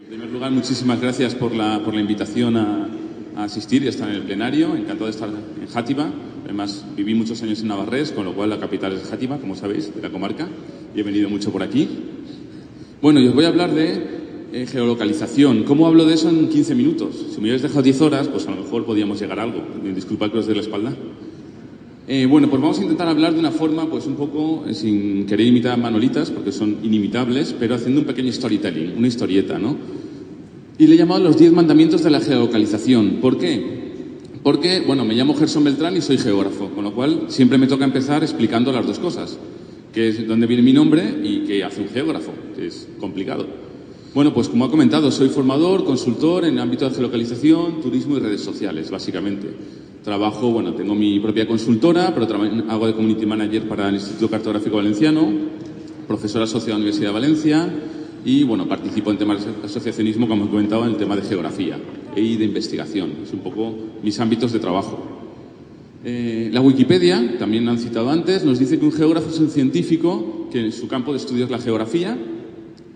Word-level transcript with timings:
En 0.00 0.06
primer 0.06 0.30
lugar, 0.30 0.50
muchísimas 0.50 1.00
gracias 1.00 1.34
por 1.34 1.54
la, 1.54 1.82
por 1.84 1.94
la 1.94 2.00
invitación 2.00 2.56
a, 2.56 2.88
asistir 3.36 3.82
y 3.84 3.86
a 3.86 3.90
estar 3.90 4.08
en 4.08 4.16
el 4.16 4.22
plenario. 4.22 4.74
Encantado 4.74 5.04
de 5.04 5.10
estar 5.10 5.28
en 5.28 5.68
Játiva. 5.68 6.10
Además, 6.44 6.84
viví 6.96 7.14
muchos 7.14 7.42
años 7.42 7.60
en 7.60 7.68
Navarrés, 7.68 8.10
con 8.10 8.24
lo 8.24 8.34
cual 8.34 8.50
la 8.50 8.58
capital 8.58 8.92
es 8.94 9.04
Játiva, 9.08 9.38
como 9.38 9.54
sabéis, 9.54 9.94
de 9.94 10.00
la 10.00 10.10
comarca, 10.10 10.48
y 10.94 11.00
he 11.00 11.02
venido 11.02 11.28
mucho 11.28 11.52
por 11.52 11.62
aquí. 11.62 11.88
Bueno, 13.02 13.20
y 13.20 13.28
os 13.28 13.34
voy 13.34 13.44
a 13.44 13.48
hablar 13.48 13.72
de 13.72 14.48
eh, 14.52 14.66
geolocalización. 14.66 15.64
¿Cómo 15.64 15.86
hablo 15.86 16.06
de 16.06 16.14
eso 16.14 16.28
en 16.28 16.48
15 16.48 16.74
minutos? 16.74 17.14
Si 17.30 17.36
me 17.36 17.42
hubierais 17.42 17.62
dejado 17.62 17.82
10 17.82 18.00
horas, 18.00 18.28
pues 18.28 18.46
a 18.46 18.50
lo 18.50 18.62
mejor 18.62 18.86
podíamos 18.86 19.20
llegar 19.20 19.38
a 19.38 19.42
algo. 19.44 19.62
Disculpad 19.94 20.32
que 20.32 20.38
os 20.38 20.46
dé 20.46 20.54
la 20.54 20.62
espalda. 20.62 20.94
Eh, 22.12 22.26
bueno, 22.26 22.50
pues 22.50 22.60
vamos 22.60 22.76
a 22.80 22.82
intentar 22.82 23.06
hablar 23.06 23.34
de 23.34 23.38
una 23.38 23.52
forma, 23.52 23.88
pues 23.88 24.04
un 24.06 24.16
poco, 24.16 24.64
eh, 24.66 24.74
sin 24.74 25.26
querer 25.26 25.46
imitar 25.46 25.74
a 25.74 25.76
Manolitas, 25.76 26.32
porque 26.32 26.50
son 26.50 26.78
inimitables, 26.82 27.54
pero 27.56 27.76
haciendo 27.76 28.00
un 28.00 28.06
pequeño 28.08 28.32
storytelling, 28.32 28.98
una 28.98 29.06
historieta, 29.06 29.60
¿no? 29.60 29.76
Y 30.76 30.88
le 30.88 30.96
he 30.96 30.98
llamado 30.98 31.22
los 31.22 31.38
10 31.38 31.52
mandamientos 31.52 32.02
de 32.02 32.10
la 32.10 32.18
geolocalización. 32.18 33.18
¿Por 33.20 33.38
qué? 33.38 33.64
Porque, 34.42 34.80
bueno, 34.84 35.04
me 35.04 35.14
llamo 35.14 35.36
Gerson 35.36 35.62
Beltrán 35.62 35.96
y 35.96 36.00
soy 36.00 36.18
geógrafo, 36.18 36.70
con 36.70 36.82
lo 36.82 36.92
cual 36.96 37.26
siempre 37.28 37.58
me 37.58 37.68
toca 37.68 37.84
empezar 37.84 38.24
explicando 38.24 38.72
las 38.72 38.84
dos 38.84 38.98
cosas, 38.98 39.38
que 39.94 40.08
es 40.08 40.26
dónde 40.26 40.48
viene 40.48 40.64
mi 40.64 40.72
nombre 40.72 41.14
y 41.22 41.44
qué 41.46 41.62
hace 41.62 41.80
un 41.80 41.90
geógrafo, 41.90 42.32
que 42.56 42.66
es 42.66 42.88
complicado. 42.98 43.46
Bueno, 44.14 44.34
pues 44.34 44.48
como 44.48 44.64
ha 44.64 44.70
comentado, 44.72 45.12
soy 45.12 45.28
formador, 45.28 45.84
consultor 45.84 46.44
en 46.44 46.54
el 46.54 46.58
ámbito 46.58 46.88
de 46.88 46.90
geolocalización, 46.90 47.80
turismo 47.80 48.16
y 48.16 48.18
redes 48.18 48.40
sociales, 48.40 48.90
básicamente. 48.90 49.46
Trabajo, 50.04 50.50
bueno, 50.50 50.72
tengo 50.72 50.94
mi 50.94 51.20
propia 51.20 51.46
consultora, 51.46 52.14
pero 52.14 52.26
hago 52.68 52.86
de 52.86 52.94
community 52.94 53.26
manager 53.26 53.68
para 53.68 53.88
el 53.88 53.96
Instituto 53.96 54.30
Cartográfico 54.30 54.76
Valenciano, 54.76 55.30
profesor 56.08 56.42
asociado 56.42 56.76
a 56.76 56.78
la 56.78 56.84
Universidad 56.84 57.08
de 57.08 57.12
Valencia 57.12 57.68
y, 58.24 58.42
bueno, 58.42 58.66
participo 58.66 59.10
en 59.10 59.18
temas 59.18 59.44
de 59.44 59.66
asociacionismo, 59.66 60.26
como 60.26 60.46
he 60.46 60.48
comentado, 60.48 60.84
en 60.84 60.92
el 60.92 60.96
tema 60.96 61.16
de 61.16 61.22
geografía 61.22 61.78
y 62.16 62.36
de 62.36 62.44
investigación. 62.46 63.12
Es 63.22 63.32
un 63.34 63.40
poco 63.40 63.74
mis 64.02 64.18
ámbitos 64.20 64.52
de 64.52 64.58
trabajo. 64.58 64.98
Eh, 66.02 66.48
la 66.50 66.62
Wikipedia, 66.62 67.36
también 67.38 67.68
han 67.68 67.78
citado 67.78 68.08
antes, 68.08 68.42
nos 68.42 68.58
dice 68.58 68.78
que 68.78 68.86
un 68.86 68.92
geógrafo 68.92 69.28
es 69.28 69.38
un 69.38 69.50
científico 69.50 70.48
que 70.50 70.60
en 70.60 70.72
su 70.72 70.88
campo 70.88 71.12
de 71.12 71.18
estudio 71.18 71.44
es 71.44 71.50
la 71.50 71.58
geografía 71.58 72.16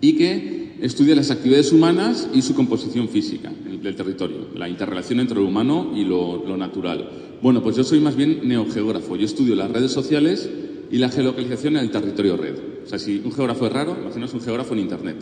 y 0.01 0.13
que 0.13 0.64
estudia 0.85 1.15
las 1.15 1.31
actividades 1.31 1.71
humanas 1.71 2.29
y 2.31 2.43
su 2.43 2.53
composición 2.53 3.09
física 3.09 3.51
del 3.81 3.95
territorio, 3.95 4.49
la 4.55 4.69
interrelación 4.69 5.19
entre 5.19 5.39
lo 5.39 5.47
humano 5.47 5.91
y 5.95 6.05
lo, 6.05 6.55
natural. 6.57 7.09
Bueno, 7.41 7.63
pues 7.63 7.75
yo 7.75 7.83
soy 7.83 7.99
más 7.99 8.15
bien 8.15 8.47
neogeógrafo. 8.47 9.15
Yo 9.15 9.25
estudio 9.25 9.55
las 9.55 9.71
redes 9.71 9.91
sociales 9.91 10.47
y 10.91 10.97
la 10.97 11.09
geolocalización 11.09 11.77
en 11.77 11.83
el 11.83 11.91
territorio 11.91 12.37
red. 12.37 12.55
O 12.85 12.87
sea, 12.87 12.99
si 12.99 13.19
un 13.25 13.31
geógrafo 13.31 13.65
es 13.65 13.73
raro, 13.73 13.97
imaginaos 13.99 14.33
un 14.35 14.41
geógrafo 14.41 14.73
en 14.73 14.79
Internet. 14.79 15.17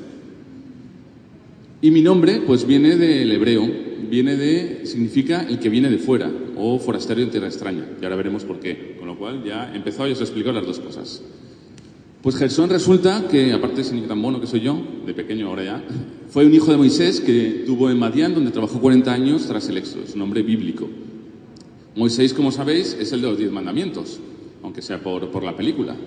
Y 1.82 1.92
mi 1.92 2.02
nombre, 2.02 2.42
pues 2.46 2.68
viene 2.68 2.98
del 2.98 3.32
hebreo, 3.32 3.70
viene 4.10 4.36
de, 4.36 4.86
significa 4.86 5.48
el 5.48 5.60
que 5.60 5.70
viene 5.70 5.90
de 5.90 5.98
fuera, 5.98 6.30
o 6.58 6.78
forastero 6.78 7.22
en 7.22 7.30
tierra 7.30 7.48
extraña, 7.48 7.86
y 8.02 8.04
ahora 8.04 8.18
veremos 8.18 8.44
por 8.44 8.60
qué. 8.60 8.96
Con 9.00 9.08
lo 9.08 9.18
cual 9.18 9.44
ya 9.46 9.72
he 9.74 9.78
empezado 9.78 10.10
y 10.10 10.12
os 10.12 10.20
he 10.20 10.24
explicado 10.24 10.56
las 10.56 10.66
dos 10.66 10.80
cosas. 10.80 11.24
Pues 12.24 12.38
Gersón 12.38 12.70
resulta 12.70 13.28
que, 13.28 13.52
aparte 13.52 13.76
de 13.76 13.84
ser 13.84 14.08
tan 14.08 14.18
mono 14.18 14.40
que 14.40 14.48
soy 14.48 14.62
yo, 14.62 14.82
de 15.06 15.14
pequeño 15.14 15.50
ahora 15.50 15.66
ya, 15.66 15.84
fue 16.30 16.46
un 16.46 16.54
hijo 16.54 16.72
de 16.72 16.78
Moisés 16.78 17.20
que 17.20 17.64
tuvo 17.66 17.90
en 17.90 18.00
Madián, 18.00 18.34
donde 18.34 18.52
trabajó 18.52 18.80
40 18.80 19.12
años 19.12 19.46
tras 19.46 19.68
el 19.68 19.76
éxodo. 19.76 20.04
Es 20.04 20.14
un 20.14 20.20
nombre 20.20 20.42
bíblico. 20.42 20.88
Moisés, 21.98 22.34
como 22.34 22.54
sabéis, 22.54 22.96
es 22.98 23.12
el 23.12 23.20
de 23.20 23.28
los 23.28 23.38
diez 23.38 23.52
mandamientos, 23.52 24.22
aunque 24.64 24.82
sea 24.82 25.04
por, 25.04 25.32
por 25.32 25.44
la 25.44 25.58
película. 25.58 25.98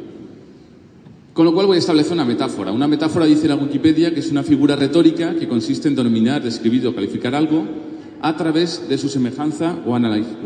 Con 1.34 1.44
lo 1.44 1.53
cual 1.53 1.67
voy 1.67 1.77
a 1.77 1.81
establecer 1.81 2.14
una 2.14 2.25
metáfora. 2.25 2.72
Una 2.72 2.89
metáfora 2.89 3.27
dice 3.27 3.47
la 3.47 3.56
Wikipedia 3.56 4.14
que 4.14 4.20
es 4.20 4.31
una 4.31 4.42
figura 4.42 4.75
retórica 4.75 5.34
que 5.34 5.47
consiste 5.47 5.89
en 5.89 5.97
denominar, 5.97 6.42
describir 6.42 6.87
o 6.87 6.94
calificar 6.94 7.34
algo 7.34 7.62
a 8.22 8.34
través 8.39 8.89
de 8.89 8.97
su 8.97 9.11
semejanza 9.11 9.77
o 9.84 9.94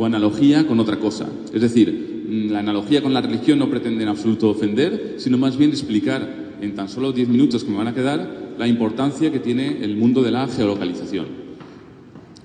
analogía 0.04 0.66
con 0.66 0.80
otra 0.80 0.98
cosa. 0.98 1.28
Es 1.54 1.60
decir, 1.60 2.09
la 2.30 2.60
analogía 2.60 3.02
con 3.02 3.12
la 3.12 3.20
religión 3.20 3.58
no 3.58 3.68
pretende 3.68 4.04
en 4.04 4.08
absoluto 4.08 4.50
ofender, 4.50 5.16
sino 5.18 5.36
más 5.36 5.56
bien 5.56 5.70
explicar 5.70 6.50
en 6.60 6.74
tan 6.74 6.88
solo 6.88 7.12
diez 7.12 7.28
minutos 7.28 7.64
que 7.64 7.70
me 7.70 7.78
van 7.78 7.88
a 7.88 7.94
quedar 7.94 8.54
la 8.58 8.68
importancia 8.68 9.32
que 9.32 9.40
tiene 9.40 9.82
el 9.82 9.96
mundo 9.96 10.22
de 10.22 10.30
la 10.30 10.46
geolocalización. 10.46 11.26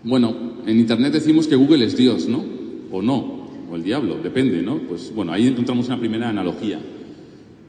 Bueno, 0.03 0.35
en 0.65 0.79
Internet 0.79 1.13
decimos 1.13 1.47
que 1.47 1.55
Google 1.55 1.85
es 1.85 1.95
Dios, 1.95 2.27
¿no? 2.27 2.43
O 2.91 3.01
no, 3.01 3.47
o 3.69 3.75
el 3.75 3.83
diablo, 3.83 4.17
depende, 4.23 4.61
¿no? 4.61 4.79
Pues 4.79 5.13
bueno, 5.13 5.31
ahí 5.33 5.47
encontramos 5.47 5.87
una 5.87 5.99
primera 5.99 6.29
analogía. 6.29 6.79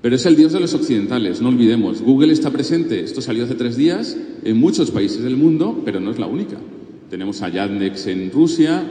Pero 0.01 0.15
es 0.15 0.25
el 0.25 0.37
Dios 0.37 0.53
de 0.53 0.61
los 0.61 0.73
occidentales, 0.73 1.43
no 1.43 1.49
olvidemos. 1.49 2.01
Google 2.01 2.33
está 2.33 2.51
presente, 2.51 3.01
esto 3.01 3.21
salió 3.21 3.45
hace 3.45 3.55
tres 3.57 3.77
días, 3.77 4.17
en 4.45 4.57
muchos 4.59 4.91
países 4.91 5.23
del 5.23 5.37
mundo, 5.37 5.83
pero 5.85 5.99
no 5.99 6.11
es 6.11 6.19
la 6.19 6.27
única. 6.27 6.57
Tenemos 7.11 7.43
a 7.43 7.49
Yandex 7.49 8.07
en 8.07 8.31
Rusia, 8.31 8.85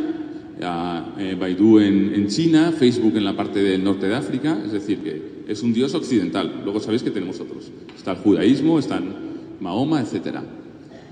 a 0.61 1.13
eh, 1.19 1.35
Baidu 1.39 1.79
en, 1.79 2.27
China, 2.27 2.71
Facebook 2.77 3.16
en 3.17 3.23
la 3.23 3.35
parte 3.35 3.61
del 3.61 3.83
norte 3.83 4.07
de 4.07 4.16
África, 4.16 4.57
es 4.66 4.71
decir, 4.71 4.99
que 4.99 5.21
es 5.47 5.61
un 5.61 5.73
Dios 5.73 5.93
occidental. 5.93 6.61
Luego 6.63 6.79
sabéis 6.79 7.03
que 7.03 7.11
tenemos 7.11 7.39
otros. 7.39 7.71
Está 7.95 8.11
el 8.11 8.17
judaísmo, 8.17 8.79
está 8.79 9.01
Mahoma, 9.59 10.01
etc. 10.01 10.39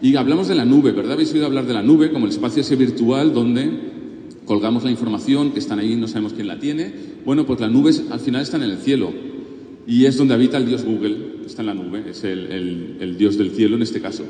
Y 0.02 0.16
hablamos 0.16 0.48
de 0.48 0.56
la 0.56 0.66
nube, 0.66 0.92
¿verdad? 0.92 1.14
Habéis 1.14 1.34
oído 1.34 1.46
hablar 1.46 1.66
de 1.66 1.74
la 1.74 1.84
nube 1.84 2.12
como 2.12 2.26
el 2.26 2.32
espacio 2.32 2.62
ese 2.62 2.76
virtual 2.76 3.34
donde 3.34 3.94
colgamos 4.46 4.84
la 4.84 4.92
información, 4.92 5.52
que 5.52 5.60
están 5.60 5.80
ahí, 5.80 5.96
no 5.96 6.08
sabemos 6.08 6.34
quién 6.34 6.48
la 6.48 6.60
tiene. 6.60 6.94
Bueno, 7.26 7.46
pues 7.46 7.60
las 7.60 7.72
nubes 7.72 8.04
al 8.12 8.20
final 8.20 8.42
están 8.42 8.64
en 8.64 8.72
el 8.72 8.78
cielo 8.78 9.12
y 9.88 10.06
es 10.06 10.18
donde 10.18 10.34
habita 10.34 10.58
el 10.58 10.66
dios 10.66 10.84
Google, 10.84 11.18
está 11.46 11.62
en 11.62 11.68
la 11.68 11.74
nube, 11.74 12.04
es 12.10 12.24
el 12.24 13.16
dios 13.18 13.38
del 13.38 13.52
cielo 13.52 13.76
en 13.76 13.82
este 13.82 14.02
caso. 14.02 14.24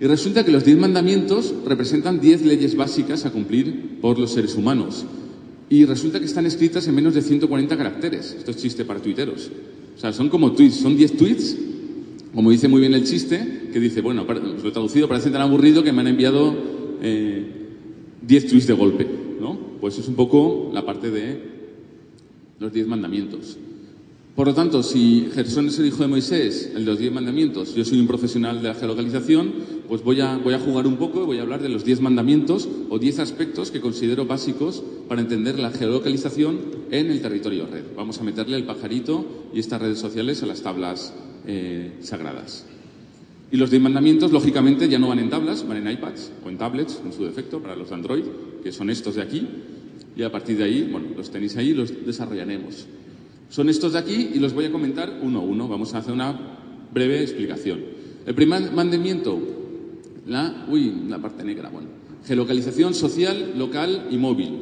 Y 0.00 0.06
resulta 0.06 0.44
que 0.44 0.52
los 0.52 0.64
diez 0.64 0.78
mandamientos 0.78 1.54
representan 1.66 2.20
diez 2.20 2.42
leyes 2.42 2.76
básicas 2.76 3.26
a 3.26 3.30
cumplir 3.30 3.98
por 4.00 4.18
los 4.18 4.30
seres 4.30 4.54
humanos. 4.54 5.04
Y 5.68 5.84
resulta 5.84 6.20
que 6.20 6.26
están 6.26 6.46
escritas 6.46 6.86
en 6.86 6.94
menos 6.94 7.14
de 7.14 7.22
140 7.22 7.76
caracteres. 7.76 8.34
Esto 8.38 8.52
es 8.52 8.58
chiste 8.58 8.84
para 8.84 9.00
tuiteros. 9.00 9.50
O 9.96 10.00
sea, 10.00 10.12
son 10.12 10.28
como 10.28 10.52
tweets, 10.52 10.76
son 10.76 10.96
10 10.96 11.16
tweets, 11.16 11.56
como 12.32 12.50
dice 12.52 12.68
muy 12.68 12.80
bien 12.80 12.94
el 12.94 13.04
chiste, 13.04 13.70
que 13.72 13.80
dice, 13.80 14.00
bueno, 14.00 14.22
os 14.22 14.62
lo 14.62 14.68
he 14.68 14.72
traducido, 14.72 15.08
parece 15.08 15.30
tan 15.30 15.42
aburrido 15.42 15.82
que 15.82 15.92
me 15.92 16.02
han 16.02 16.06
enviado 16.06 16.52
10 16.52 17.02
eh, 17.02 18.46
tweets 18.48 18.66
de 18.68 18.74
golpe, 18.74 19.06
¿no? 19.40 19.58
Pues 19.80 19.98
es 19.98 20.06
un 20.06 20.14
poco 20.14 20.70
la 20.72 20.86
parte 20.86 21.10
de 21.10 21.42
los 22.60 22.72
10 22.72 22.86
mandamientos. 22.86 23.58
Por 24.38 24.46
lo 24.46 24.54
tanto, 24.54 24.84
si 24.84 25.28
Gersón 25.34 25.66
es 25.66 25.80
el 25.80 25.86
hijo 25.86 26.04
de 26.04 26.06
Moisés, 26.06 26.70
el 26.72 26.84
de 26.84 26.90
los 26.92 27.00
diez 27.00 27.12
mandamientos, 27.12 27.74
yo 27.74 27.84
soy 27.84 27.98
un 27.98 28.06
profesional 28.06 28.62
de 28.62 28.68
la 28.68 28.74
geolocalización, 28.76 29.52
pues 29.88 30.04
voy 30.04 30.20
a, 30.20 30.38
jugar 30.64 30.86
un 30.86 30.96
poco 30.96 31.24
y 31.24 31.26
voy 31.26 31.38
a 31.38 31.42
hablar 31.42 31.60
de 31.60 31.68
los 31.68 31.84
diez 31.84 32.00
mandamientos 32.00 32.68
o 32.88 33.00
diez 33.00 33.18
aspectos 33.18 33.72
que 33.72 33.80
considero 33.80 34.26
básicos 34.26 34.84
para 35.08 35.22
entender 35.22 35.58
la 35.58 35.72
geolocalización 35.72 36.60
en 36.92 37.10
el 37.10 37.20
territorio 37.20 37.66
red. 37.66 37.82
Vamos 37.96 38.20
a 38.20 38.22
meterle 38.22 38.56
el 38.56 38.62
pajarito 38.62 39.26
y 39.52 39.58
estas 39.58 39.82
redes 39.82 39.98
sociales 39.98 40.40
a 40.44 40.46
las 40.46 40.62
tablas 40.62 41.12
eh, 41.48 41.94
sagradas. 42.00 42.64
Y 43.50 43.56
los 43.56 43.70
diez 43.72 43.82
mandamientos, 43.82 44.30
lógicamente, 44.30 44.88
ya 44.88 45.00
no 45.00 45.08
van 45.08 45.18
en 45.18 45.30
tablas, 45.30 45.66
van 45.66 45.78
en 45.84 45.92
iPads 45.94 46.30
o 46.46 46.48
en 46.48 46.58
tablets, 46.58 47.00
en 47.04 47.12
su 47.12 47.24
defecto, 47.24 47.60
para 47.60 47.74
los 47.74 47.90
Android, 47.90 48.22
que 48.62 48.70
son 48.70 48.88
estos 48.88 49.16
de 49.16 49.22
aquí. 49.22 49.48
Y 50.16 50.22
a 50.22 50.30
partir 50.30 50.58
de 50.58 50.62
ahí, 50.62 50.88
bueno, 50.92 51.08
los 51.16 51.28
tenéis 51.28 51.56
ahí 51.56 51.74
los 51.74 52.06
desarrollaremos. 52.06 52.86
Son 53.50 53.68
estos 53.70 53.94
de 53.94 53.98
aquí 53.98 54.30
y 54.34 54.38
los 54.38 54.52
voy 54.52 54.66
a 54.66 54.72
comentar 54.72 55.20
uno 55.22 55.40
a 55.40 55.42
uno. 55.42 55.68
Vamos 55.68 55.94
a 55.94 55.98
hacer 55.98 56.12
una 56.12 56.38
breve 56.92 57.22
explicación. 57.22 57.80
El 58.26 58.34
primer 58.34 58.72
mandamiento, 58.72 59.38
la, 60.26 60.66
uy, 60.68 60.92
la 61.08 61.18
parte 61.18 61.44
negra, 61.44 61.70
bueno. 61.70 61.88
Geolocalización 62.26 62.92
social, 62.92 63.54
local 63.56 64.08
y 64.10 64.18
móvil. 64.18 64.58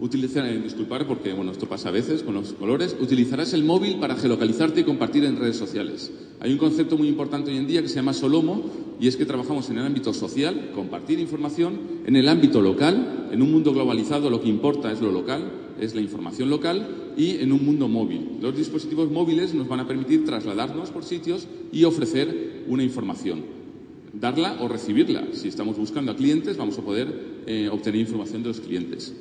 Utilizar, 0.00 0.46
eh, 0.46 0.58
disculpar 0.62 1.06
porque 1.06 1.34
bueno, 1.34 1.50
esto 1.50 1.68
pasa 1.68 1.90
a 1.90 1.92
veces 1.92 2.22
con 2.22 2.34
los 2.34 2.54
colores. 2.54 2.96
Utilizarás 3.00 3.52
el 3.52 3.64
móvil 3.64 3.98
para 3.98 4.16
geolocalizarte 4.16 4.80
y 4.80 4.84
compartir 4.84 5.24
en 5.24 5.36
redes 5.36 5.56
sociales. 5.56 6.10
Hay 6.40 6.52
un 6.52 6.58
concepto 6.58 6.96
muy 6.96 7.08
importante 7.08 7.50
hoy 7.50 7.58
en 7.58 7.66
día 7.66 7.82
que 7.82 7.88
se 7.88 7.96
llama 7.96 8.14
Solomo 8.14 8.62
y 8.98 9.08
es 9.08 9.16
que 9.16 9.26
trabajamos 9.26 9.68
en 9.68 9.78
el 9.78 9.84
ámbito 9.84 10.14
social, 10.14 10.70
compartir 10.74 11.18
información, 11.18 11.80
en 12.06 12.16
el 12.16 12.28
ámbito 12.28 12.62
local, 12.62 13.28
en 13.30 13.42
un 13.42 13.50
mundo 13.52 13.74
globalizado 13.74 14.30
lo 14.30 14.40
que 14.40 14.48
importa 14.48 14.90
es 14.90 15.02
lo 15.02 15.10
local, 15.10 15.50
es 15.80 15.94
la 15.94 16.00
información 16.00 16.48
local 16.48 17.07
y 17.18 17.42
en 17.42 17.52
un 17.52 17.66
mundo 17.66 17.88
móvil. 17.88 18.38
Los 18.40 18.56
dispositivos 18.56 19.10
móviles 19.10 19.52
nos 19.52 19.66
van 19.66 19.80
a 19.80 19.88
permitir 19.88 20.24
trasladarnos 20.24 20.90
por 20.90 21.04
sitios 21.04 21.48
y 21.72 21.82
ofrecer 21.82 22.62
una 22.68 22.84
información. 22.84 23.42
Darla 24.12 24.58
o 24.60 24.68
recibirla. 24.68 25.26
Si 25.32 25.48
estamos 25.48 25.76
buscando 25.76 26.12
a 26.12 26.16
clientes, 26.16 26.56
vamos 26.56 26.78
a 26.78 26.82
poder 26.82 27.42
eh, 27.46 27.68
obtener 27.70 28.00
información 28.00 28.44
de 28.44 28.48
los 28.48 28.60
clientes. 28.60 29.12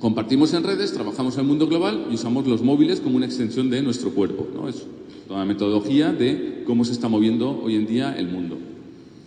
Compartimos 0.00 0.52
en 0.52 0.64
redes, 0.64 0.92
trabajamos 0.92 1.34
en 1.34 1.40
el 1.40 1.46
mundo 1.46 1.68
global 1.68 2.08
y 2.10 2.14
usamos 2.14 2.46
los 2.46 2.62
móviles 2.62 3.00
como 3.00 3.16
una 3.16 3.26
extensión 3.26 3.70
de 3.70 3.80
nuestro 3.80 4.10
cuerpo. 4.10 4.48
¿no? 4.52 4.68
Es 4.68 4.84
toda 5.28 5.40
la 5.40 5.46
metodología 5.46 6.12
de 6.12 6.64
cómo 6.66 6.84
se 6.84 6.92
está 6.92 7.08
moviendo 7.08 7.60
hoy 7.62 7.76
en 7.76 7.86
día 7.86 8.14
el 8.18 8.28
mundo. 8.28 8.58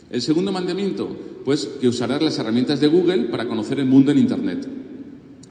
El 0.10 0.22
segundo 0.22 0.51
mandamiento, 0.51 1.07
pues 1.45 1.66
que 1.80 1.88
usarás 1.88 2.22
las 2.22 2.38
herramientas 2.39 2.81
de 2.81 2.88
Google 2.88 3.25
para 3.25 3.48
conocer 3.48 3.80
el 3.80 3.86
mundo 3.86 4.12
en 4.12 4.18
Internet. 4.18 4.81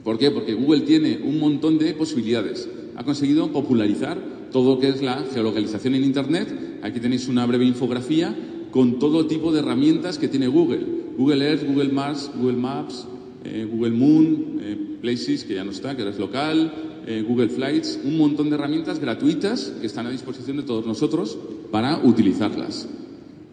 ¿Por 0.05 0.19
qué? 0.19 0.31
Porque 0.31 0.55
Google 0.55 0.81
tiene 0.81 1.21
un 1.23 1.39
montón 1.39 1.79
de 1.79 1.93
posibilidades. 1.95 2.69
Ha 2.97 3.05
conseguido 3.05 3.53
popularizar 3.53 4.19
todo 4.51 4.75
lo 4.75 4.81
que 4.81 4.89
es 4.89 5.03
la 5.03 5.25
geolocalización 5.33 5.95
en 5.95 6.05
Internet. 6.05 6.81
Aquí 6.83 7.01
tenéis 7.01 7.29
una 7.29 7.47
breve 7.47 7.65
infografía 7.65 8.35
con 8.71 8.99
todo 8.99 9.27
tipo 9.27 9.53
de 9.53 9.61
herramientas 9.61 10.19
que 10.19 10.29
tiene 10.29 10.49
Google. 10.49 10.87
Google 11.17 11.45
Earth, 11.45 11.67
Google 11.67 11.93
Maps, 11.93 12.31
Google 12.35 12.57
Maps, 12.57 13.07
eh, 13.45 13.67
Google 13.71 13.93
Moon, 13.93 14.59
eh, 14.61 14.97
Places, 15.01 15.45
que 15.45 15.55
ya 15.55 15.65
no 15.65 15.71
está, 15.71 15.95
que 15.95 16.03
ahora 16.03 16.15
es 16.15 16.21
local, 16.21 16.73
eh, 17.07 17.25
Google 17.27 17.49
Flights, 17.49 18.01
un 18.05 18.19
montón 18.19 18.51
de 18.51 18.57
herramientas 18.57 18.99
gratuitas 18.99 19.73
que 19.81 19.87
están 19.87 20.07
a 20.07 20.11
disposición 20.11 20.59
de 20.59 20.63
todos 20.63 20.87
nosotros 20.87 21.39
para 21.71 21.99
utilizarlas. 22.05 22.89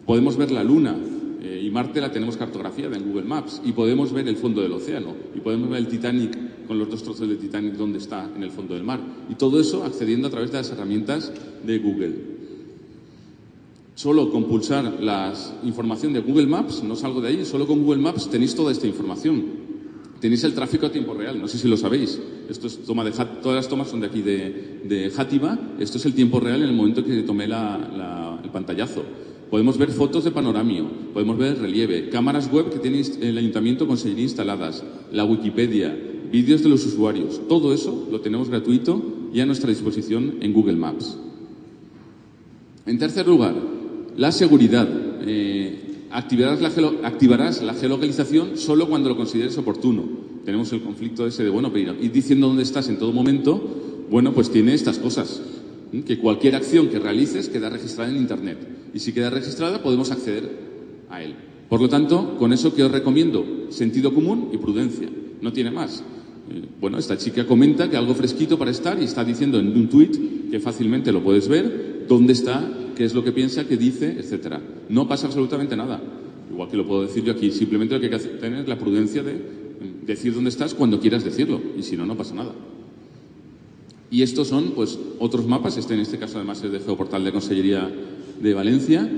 Podemos 0.06 0.36
ver 0.36 0.50
la 0.50 0.64
Luna 0.64 0.96
y 1.40 1.70
Marte 1.70 2.00
la 2.00 2.10
tenemos 2.10 2.36
cartografiada 2.36 2.96
en 2.96 3.04
Google 3.04 3.24
Maps 3.24 3.62
y 3.64 3.72
podemos 3.72 4.12
ver 4.12 4.26
el 4.26 4.36
fondo 4.36 4.60
del 4.60 4.72
océano 4.72 5.14
y 5.34 5.40
podemos 5.40 5.68
ver 5.70 5.78
el 5.78 5.88
Titanic 5.88 6.66
con 6.66 6.78
los 6.78 6.90
dos 6.90 7.02
trozos 7.02 7.28
de 7.28 7.36
Titanic 7.36 7.74
donde 7.74 7.98
está 7.98 8.28
en 8.34 8.42
el 8.42 8.50
fondo 8.50 8.74
del 8.74 8.84
mar. 8.84 9.00
Y 9.30 9.34
todo 9.36 9.60
eso 9.60 9.84
accediendo 9.84 10.28
a 10.28 10.30
través 10.30 10.50
de 10.50 10.58
las 10.58 10.70
herramientas 10.70 11.32
de 11.64 11.78
Google. 11.78 12.14
Solo 13.94 14.30
con 14.30 14.44
pulsar 14.44 15.00
la 15.00 15.32
información 15.64 16.12
de 16.12 16.20
Google 16.20 16.46
Maps, 16.46 16.84
no 16.84 16.94
salgo 16.94 17.20
de 17.20 17.28
ahí, 17.28 17.44
solo 17.44 17.66
con 17.66 17.82
Google 17.82 18.02
Maps 18.02 18.30
tenéis 18.30 18.54
toda 18.54 18.70
esta 18.70 18.86
información. 18.86 19.44
Tenéis 20.20 20.44
el 20.44 20.54
tráfico 20.54 20.86
a 20.86 20.92
tiempo 20.92 21.14
real, 21.14 21.40
no 21.40 21.48
sé 21.48 21.58
si 21.58 21.68
lo 21.68 21.76
sabéis. 21.76 22.20
Esto 22.48 22.66
es 22.66 22.78
toma 22.84 23.04
de 23.04 23.12
todas 23.12 23.56
las 23.56 23.68
tomas 23.68 23.88
son 23.88 24.00
de 24.00 24.06
aquí 24.06 24.22
de, 24.22 24.80
de 24.84 25.06
Esto 25.06 25.98
es 25.98 26.06
el 26.06 26.14
tiempo 26.14 26.40
real 26.40 26.62
en 26.62 26.68
el 26.68 26.74
momento 26.74 27.04
que 27.04 27.22
tomé 27.22 27.44
el 27.44 28.50
pantallazo. 28.50 29.04
Podemos 29.50 29.78
ver 29.78 29.90
fotos 29.90 30.24
de 30.24 30.30
panoramio, 30.30 30.86
podemos 31.14 31.38
ver 31.38 31.58
relieve, 31.58 32.10
cámaras 32.10 32.52
web 32.52 32.70
que 32.70 32.78
tiene 32.78 33.02
el 33.20 33.38
ayuntamiento 33.38 33.86
conseguir 33.86 34.18
instaladas, 34.18 34.84
la 35.10 35.24
Wikipedia, 35.24 35.96
vídeos 36.30 36.62
de 36.62 36.68
los 36.68 36.84
usuarios. 36.84 37.40
Todo 37.48 37.72
eso 37.72 38.08
lo 38.10 38.20
tenemos 38.20 38.50
gratuito 38.50 39.02
y 39.32 39.40
a 39.40 39.46
nuestra 39.46 39.70
disposición 39.70 40.34
en 40.40 40.52
Google 40.52 40.76
Maps. 40.76 41.18
En 42.84 42.98
tercer 42.98 43.26
lugar, 43.26 43.54
la 44.16 44.32
seguridad. 44.32 44.88
Eh, 45.22 46.06
activarás 46.10 46.60
la, 46.60 46.70
activarás 47.06 47.62
la 47.62 47.74
geolocalización 47.74 48.56
solo 48.56 48.88
cuando 48.88 49.08
lo 49.08 49.16
consideres 49.16 49.56
oportuno. 49.58 50.04
Tenemos 50.44 50.72
el 50.72 50.82
conflicto 50.82 51.26
ese 51.26 51.44
de, 51.44 51.50
bueno, 51.50 51.72
pero 51.72 51.94
ir 51.94 52.12
diciendo 52.12 52.48
dónde 52.48 52.62
estás 52.62 52.88
en 52.88 52.98
todo 52.98 53.12
momento, 53.12 53.62
bueno, 54.10 54.32
pues 54.32 54.50
tiene 54.50 54.74
estas 54.74 54.98
cosas. 54.98 55.40
Que 56.06 56.18
cualquier 56.18 56.56
acción 56.56 56.88
que 56.88 56.98
realices 56.98 57.48
queda 57.48 57.70
registrada 57.70 58.10
en 58.10 58.16
Internet. 58.16 58.58
Y 58.92 58.98
si 58.98 59.12
queda 59.12 59.30
registrada, 59.30 59.82
podemos 59.82 60.10
acceder 60.10 60.50
a 61.10 61.22
él. 61.22 61.34
Por 61.68 61.80
lo 61.80 61.88
tanto, 61.88 62.36
con 62.38 62.52
eso 62.52 62.74
que 62.74 62.82
os 62.82 62.90
recomiendo, 62.90 63.66
sentido 63.70 64.14
común 64.14 64.50
y 64.52 64.58
prudencia. 64.58 65.08
No 65.40 65.52
tiene 65.52 65.70
más. 65.70 66.02
Eh, 66.50 66.64
bueno, 66.80 66.98
esta 66.98 67.16
chica 67.16 67.46
comenta 67.46 67.90
que 67.90 67.96
algo 67.96 68.14
fresquito 68.14 68.58
para 68.58 68.70
estar 68.70 69.00
y 69.00 69.04
está 69.04 69.24
diciendo 69.24 69.58
en 69.58 69.68
un 69.68 69.88
tuit 69.88 70.50
que 70.50 70.60
fácilmente 70.60 71.12
lo 71.12 71.22
puedes 71.22 71.48
ver, 71.48 72.06
dónde 72.08 72.32
está 72.32 72.66
qué 72.98 73.04
es 73.04 73.14
lo 73.14 73.22
que 73.22 73.30
piensa, 73.30 73.66
qué 73.68 73.76
dice, 73.76 74.16
etcétera. 74.18 74.60
No 74.88 75.06
pasa 75.06 75.28
absolutamente 75.28 75.76
nada. 75.76 76.02
Igual 76.50 76.68
que 76.68 76.76
lo 76.76 76.84
puedo 76.84 77.02
decir 77.02 77.22
yo 77.22 77.32
aquí. 77.32 77.52
Simplemente 77.52 77.94
lo 77.94 78.00
que 78.00 78.06
hay 78.06 78.20
que 78.20 78.28
tener 78.40 78.62
es 78.62 78.68
la 78.68 78.76
prudencia 78.76 79.22
de 79.22 79.40
decir 80.04 80.34
dónde 80.34 80.50
estás 80.50 80.74
cuando 80.74 80.98
quieras 80.98 81.22
decirlo. 81.22 81.60
Y 81.78 81.84
si 81.84 81.96
no, 81.96 82.04
no 82.04 82.16
pasa 82.16 82.34
nada. 82.34 82.52
Y 84.10 84.22
estos 84.22 84.48
son, 84.48 84.72
pues, 84.74 84.98
otros 85.18 85.46
mapas. 85.46 85.76
Este, 85.76 85.94
en 85.94 86.00
este 86.00 86.18
caso, 86.18 86.36
además, 86.38 86.62
es 86.62 86.72
de 86.72 86.80
Geoportal 86.80 87.24
de 87.24 87.32
Consellería 87.32 87.90
de 88.40 88.54
Valencia, 88.54 89.08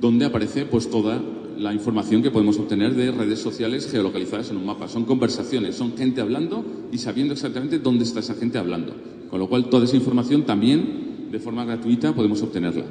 donde 0.00 0.24
aparece, 0.24 0.64
pues, 0.64 0.90
toda 0.90 1.20
la 1.58 1.74
información 1.74 2.22
que 2.22 2.30
podemos 2.30 2.58
obtener 2.58 2.94
de 2.94 3.10
redes 3.10 3.40
sociales 3.40 3.88
geolocalizadas 3.90 4.50
en 4.50 4.58
un 4.58 4.66
mapa. 4.66 4.88
Son 4.88 5.04
conversaciones, 5.04 5.74
son 5.74 5.96
gente 5.96 6.20
hablando 6.20 6.64
y 6.92 6.98
sabiendo 6.98 7.34
exactamente 7.34 7.78
dónde 7.78 8.04
está 8.04 8.20
esa 8.20 8.34
gente 8.34 8.58
hablando. 8.58 8.94
Con 9.28 9.40
lo 9.40 9.48
cual, 9.48 9.68
toda 9.68 9.84
esa 9.84 9.96
información 9.96 10.44
también, 10.44 11.28
de 11.30 11.38
forma 11.40 11.64
gratuita, 11.64 12.14
podemos 12.14 12.40
obtenerla. 12.42 12.84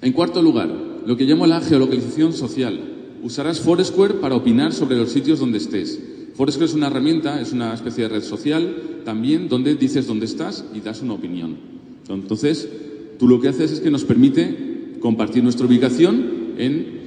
En 0.00 0.12
cuarto 0.12 0.42
lugar, 0.42 0.68
lo 1.04 1.16
que 1.16 1.24
llamo 1.24 1.46
la 1.46 1.60
geolocalización 1.60 2.32
social. 2.32 2.78
Usarás 3.22 3.60
Foursquare 3.60 4.14
para 4.14 4.36
opinar 4.36 4.72
sobre 4.72 4.96
los 4.96 5.10
sitios 5.10 5.40
donde 5.40 5.58
estés. 5.58 5.98
Foursquare 6.38 6.66
es 6.66 6.74
una 6.74 6.86
herramienta, 6.86 7.40
es 7.40 7.50
una 7.50 7.74
especie 7.74 8.04
de 8.04 8.10
red 8.10 8.22
social 8.22 9.00
también 9.04 9.48
donde 9.48 9.74
dices 9.74 10.06
dónde 10.06 10.26
estás 10.26 10.64
y 10.72 10.78
das 10.78 11.02
una 11.02 11.14
opinión. 11.14 11.56
Entonces, 12.08 12.68
tú 13.18 13.26
lo 13.26 13.40
que 13.40 13.48
haces 13.48 13.72
es 13.72 13.80
que 13.80 13.90
nos 13.90 14.04
permite 14.04 14.94
compartir 15.00 15.42
nuestra 15.42 15.66
ubicación 15.66 16.54
en 16.56 17.00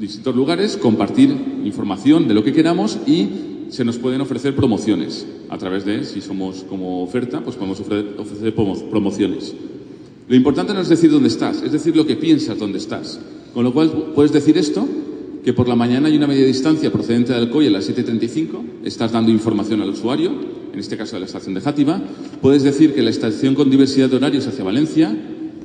distintos 0.00 0.34
lugares, 0.34 0.78
compartir 0.78 1.36
información 1.66 2.26
de 2.26 2.32
lo 2.32 2.42
que 2.42 2.54
queramos 2.54 2.96
y 3.06 3.28
se 3.68 3.84
nos 3.84 3.98
pueden 3.98 4.22
ofrecer 4.22 4.56
promociones 4.56 5.26
a 5.50 5.58
través 5.58 5.84
de, 5.84 6.02
si 6.04 6.22
somos 6.22 6.64
como 6.66 7.02
oferta, 7.02 7.42
pues 7.42 7.56
podemos 7.56 7.78
ofrecer 7.78 8.54
promociones. 8.54 9.54
Lo 10.28 10.34
importante 10.34 10.72
no 10.72 10.80
es 10.80 10.88
decir 10.88 11.10
dónde 11.10 11.28
estás, 11.28 11.62
es 11.62 11.72
decir 11.72 11.94
lo 11.94 12.06
que 12.06 12.16
piensas 12.16 12.58
dónde 12.58 12.78
estás. 12.78 13.20
Con 13.52 13.64
lo 13.64 13.74
cual 13.74 14.12
puedes 14.14 14.32
decir 14.32 14.56
esto, 14.56 14.88
que 15.44 15.52
por 15.52 15.68
la 15.68 15.76
mañana 15.76 16.08
hay 16.08 16.16
una 16.16 16.26
media 16.26 16.46
distancia 16.46 16.90
procedente 16.90 17.32
de 17.32 17.38
Alcoy 17.38 17.66
a 17.66 17.70
las 17.70 17.88
7.35, 17.88 18.62
estás 18.84 19.12
dando 19.12 19.30
información 19.30 19.82
al 19.82 19.90
usuario, 19.90 20.32
en 20.72 20.80
este 20.80 20.96
caso 20.96 21.16
de 21.16 21.20
la 21.20 21.26
estación 21.26 21.54
de 21.54 21.60
Játiva, 21.60 22.00
puedes 22.40 22.62
decir 22.62 22.94
que 22.94 23.02
la 23.02 23.10
estación 23.10 23.54
con 23.54 23.68
diversidad 23.70 24.08
de 24.08 24.16
horarios 24.16 24.46
hacia 24.46 24.64
Valencia, 24.64 25.14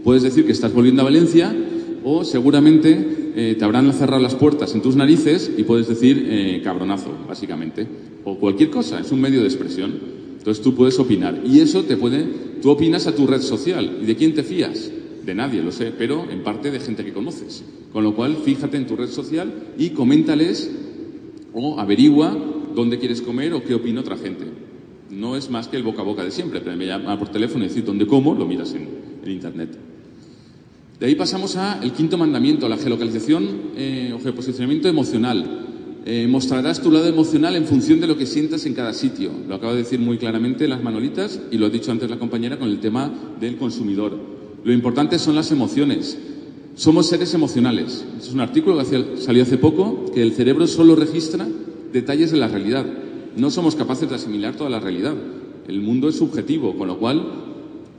puedes 0.03 0.23
decir 0.23 0.45
que 0.45 0.51
estás 0.51 0.73
volviendo 0.73 1.01
a 1.01 1.05
Valencia 1.05 1.55
o 2.03 2.25
seguramente 2.25 3.31
eh, 3.35 3.55
te 3.57 3.63
habrán 3.63 3.91
cerrado 3.93 4.21
las 4.21 4.35
puertas 4.35 4.75
en 4.75 4.81
tus 4.81 4.97
narices 4.97 5.49
y 5.57 5.63
puedes 5.63 5.87
decir 5.87 6.27
eh, 6.29 6.61
cabronazo, 6.61 7.17
básicamente, 7.27 7.87
o 8.25 8.37
cualquier 8.37 8.69
cosa, 8.69 8.99
es 8.99 9.11
un 9.13 9.21
medio 9.21 9.39
de 9.39 9.47
expresión. 9.47 10.19
Entonces 10.37 10.61
tú 10.63 10.75
puedes 10.75 10.99
opinar. 10.99 11.41
Y 11.45 11.59
eso 11.59 11.83
te 11.83 11.95
puede, 11.95 12.25
tú 12.61 12.69
opinas 12.69 13.07
a 13.07 13.15
tu 13.15 13.27
red 13.27 13.41
social. 13.41 13.99
¿Y 14.01 14.05
de 14.05 14.15
quién 14.15 14.33
te 14.33 14.43
fías? 14.43 14.89
De 15.25 15.35
nadie, 15.35 15.61
lo 15.61 15.71
sé, 15.71 15.93
pero 15.97 16.25
en 16.29 16.43
parte 16.43 16.71
de 16.71 16.79
gente 16.79 17.03
que 17.03 17.13
conoces. 17.13 17.63
Con 17.91 18.03
lo 18.03 18.15
cual, 18.15 18.37
fíjate 18.37 18.77
en 18.77 18.85
tu 18.85 18.95
red 18.95 19.09
social 19.09 19.51
y 19.77 19.89
coméntales 19.91 20.69
o 21.53 21.79
averigua 21.79 22.37
dónde 22.75 22.99
quieres 22.99 23.21
comer 23.21 23.53
o 23.53 23.63
qué 23.63 23.73
opina 23.73 24.01
otra 24.01 24.17
gente. 24.17 24.45
No 25.09 25.35
es 25.35 25.49
más 25.49 25.67
que 25.67 25.77
el 25.77 25.83
boca 25.83 26.01
a 26.01 26.05
boca 26.05 26.23
de 26.23 26.31
siempre, 26.31 26.61
pero 26.61 26.75
me 26.77 26.85
llama 26.85 27.17
por 27.17 27.29
teléfono 27.29 27.65
y 27.65 27.67
decir 27.67 27.83
dónde 27.83 28.05
como, 28.05 28.35
lo 28.35 28.45
miras 28.45 28.73
en, 28.73 29.09
Internet. 29.25 29.77
De 30.99 31.05
ahí 31.05 31.13
pasamos 31.13 31.55
al 31.55 31.93
quinto 31.93 32.17
mandamiento, 32.17 32.67
la 32.67 32.77
geolocalización 32.77 33.73
eh, 33.75 34.11
o 34.15 34.19
geoposicionamiento 34.19 34.87
emocional. 34.87 35.67
Eh, 36.05 36.27
mostrarás 36.27 36.81
tu 36.81 36.89
lado 36.89 37.05
emocional 37.05 37.55
en 37.55 37.65
función 37.65 37.99
de 37.99 38.07
lo 38.07 38.17
que 38.17 38.25
sientas 38.25 38.65
en 38.65 38.73
cada 38.73 38.93
sitio. 38.93 39.29
Lo 39.47 39.53
acabo 39.53 39.73
de 39.73 39.79
decir 39.79 39.99
muy 39.99 40.17
claramente 40.17 40.67
las 40.67 40.81
manolitas 40.81 41.39
y 41.51 41.59
lo 41.59 41.67
ha 41.67 41.69
dicho 41.69 41.91
antes 41.91 42.09
la 42.09 42.17
compañera 42.17 42.57
con 42.57 42.69
el 42.69 42.79
tema 42.79 43.13
del 43.39 43.57
consumidor. 43.57 44.17
Lo 44.63 44.73
importante 44.73 45.19
son 45.19 45.35
las 45.35 45.51
emociones. 45.51 46.17
Somos 46.79 47.07
seres 47.07 47.33
emocionales. 47.33 48.05
es 48.17 48.31
un 48.31 48.39
artículo 48.39 48.77
que 48.77 49.17
salió 49.17 49.43
hace 49.43 49.57
poco 49.57 50.05
que 50.13 50.21
el 50.21 50.31
cerebro 50.31 50.65
solo 50.65 50.95
registra 50.95 51.45
detalles 51.91 52.31
de 52.31 52.37
la 52.37 52.47
realidad. 52.47 52.85
No 53.35 53.51
somos 53.51 53.75
capaces 53.75 54.07
de 54.07 54.15
asimilar 54.15 54.55
toda 54.55 54.69
la 54.69 54.79
realidad. 54.79 55.13
El 55.67 55.81
mundo 55.81 56.07
es 56.07 56.15
subjetivo, 56.15 56.77
con 56.77 56.87
lo 56.87 56.97
cual 56.97 57.21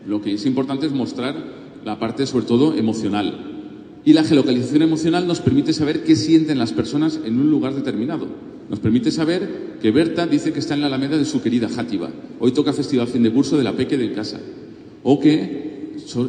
lo 0.07 0.23
que 0.23 0.33
es 0.33 0.47
importante 0.47 0.87
es 0.87 0.93
mostrar 0.93 1.37
la 1.85 1.99
parte 1.99 2.25
sobre 2.25 2.47
todo 2.47 2.75
emocional. 2.75 4.01
Y 4.03 4.15
la 4.15 4.25
geolocalización 4.25 4.81
emocional 4.81 5.27
nos 5.27 5.41
permite 5.41 5.75
saber 5.75 6.03
qué 6.03 6.17
sienten 6.17 6.59
las 6.59 6.73
personas 6.73 7.21
en 7.23 7.39
un 7.39 7.51
lugar 7.51 7.75
determinado. 7.75 8.29
Nos 8.71 8.81
permite 8.81 9.11
saber 9.11 9.77
que 9.83 9.91
Berta 9.91 10.27
dice 10.27 10.55
que 10.55 10.59
está 10.59 10.73
en 10.73 10.81
la 10.81 10.87
alameda 10.87 11.19
de 11.19 11.27
su 11.27 11.43
querida 11.43 11.69
Játiva. 11.69 12.09
Hoy 12.39 12.53
toca 12.53 12.73
festival 12.73 13.09
fin 13.09 13.25
de 13.25 13.31
curso 13.31 13.59
de 13.59 13.65
la 13.65 13.77
Peque 13.77 13.99
de 13.99 14.13
casa. 14.13 14.41
O 15.03 15.21
que 15.21 15.70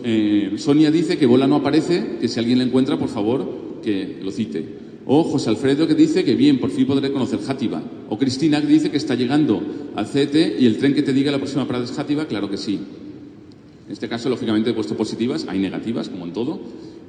eh, 0.03 0.53
Sonia 0.57 0.91
dice 0.91 1.17
que 1.17 1.25
Bola 1.25 1.47
no 1.47 1.57
aparece, 1.57 2.17
que 2.19 2.27
si 2.27 2.39
alguien 2.39 2.59
la 2.59 2.63
encuentra, 2.65 2.97
por 2.97 3.09
favor, 3.09 3.79
que 3.83 4.19
lo 4.21 4.31
cite. 4.31 4.65
O 5.05 5.23
José 5.23 5.49
Alfredo 5.49 5.87
que 5.87 5.95
dice 5.95 6.23
que 6.23 6.35
bien, 6.35 6.59
por 6.59 6.69
fin 6.69 6.85
podré 6.85 7.11
conocer 7.11 7.39
Játiva. 7.41 7.81
O 8.09 8.17
Cristina 8.17 8.61
que 8.61 8.67
dice 8.67 8.91
que 8.91 8.97
está 8.97 9.15
llegando 9.15 9.61
al 9.95 10.07
CET 10.07 10.59
y 10.59 10.65
el 10.65 10.77
tren 10.77 10.93
que 10.93 11.01
te 11.01 11.13
diga 11.13 11.31
la 11.31 11.39
próxima 11.39 11.65
parada 11.65 11.85
es 11.85 11.91
Játiva, 11.91 12.25
claro 12.25 12.49
que 12.49 12.57
sí. 12.57 12.79
En 13.87 13.91
este 13.91 14.07
caso, 14.07 14.29
lógicamente, 14.29 14.69
he 14.69 14.73
puesto 14.73 14.95
positivas, 14.95 15.45
hay 15.49 15.59
negativas, 15.59 16.07
como 16.07 16.25
en 16.25 16.33
todo 16.33 16.61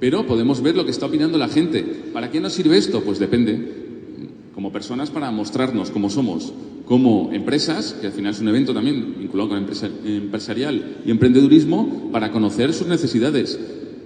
pero 0.02 0.26
podemos 0.26 0.60
ver 0.62 0.74
lo 0.74 0.84
que 0.84 0.90
está 0.90 1.06
opinando 1.06 1.38
la 1.38 1.46
gente. 1.46 1.84
¿Para 2.12 2.28
qué 2.28 2.40
nos 2.40 2.54
sirve 2.54 2.76
esto? 2.76 3.04
Pues 3.04 3.20
depende. 3.20 3.72
Como 4.52 4.72
personas 4.72 5.10
para 5.10 5.30
mostrarnos 5.30 5.92
cómo 5.92 6.10
somos, 6.10 6.52
como 6.92 7.30
empresas, 7.32 7.96
que 7.98 8.08
al 8.08 8.12
final 8.12 8.34
es 8.34 8.40
un 8.40 8.48
evento 8.48 8.74
también 8.74 9.14
vinculado 9.18 9.48
con 9.48 9.66
empresarial 10.04 10.98
y 11.06 11.10
emprendedurismo, 11.10 12.10
para 12.12 12.30
conocer 12.30 12.74
sus 12.74 12.86
necesidades. 12.86 13.58